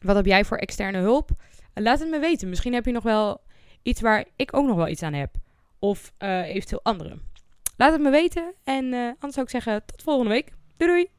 wat 0.03 0.17
heb 0.17 0.27
jij 0.27 0.45
voor 0.45 0.57
externe 0.57 0.99
hulp? 0.99 1.31
Uh, 1.31 1.85
laat 1.85 1.99
het 1.99 2.11
me 2.11 2.19
weten. 2.19 2.49
Misschien 2.49 2.75
heb 2.75 2.85
je 2.85 2.93
nog 2.93 3.03
wel 3.03 3.41
iets 3.83 4.01
waar 4.01 4.25
ik 4.37 4.57
ook 4.57 4.67
nog 4.67 4.77
wel 4.77 4.89
iets 4.89 5.03
aan 5.03 5.13
heb. 5.15 5.35
Of 5.79 6.13
uh, 6.19 6.49
eventueel 6.49 6.83
anderen. 6.83 7.23
Laat 7.77 7.93
het 7.93 8.01
me 8.01 8.11
weten. 8.11 8.55
En 8.65 8.85
anders 8.93 9.35
zou 9.35 9.47
ik 9.47 9.51
zeggen, 9.51 9.85
tot 9.87 10.03
volgende 10.03 10.31
week. 10.31 10.53
Doei 10.77 10.91
doei! 10.91 11.18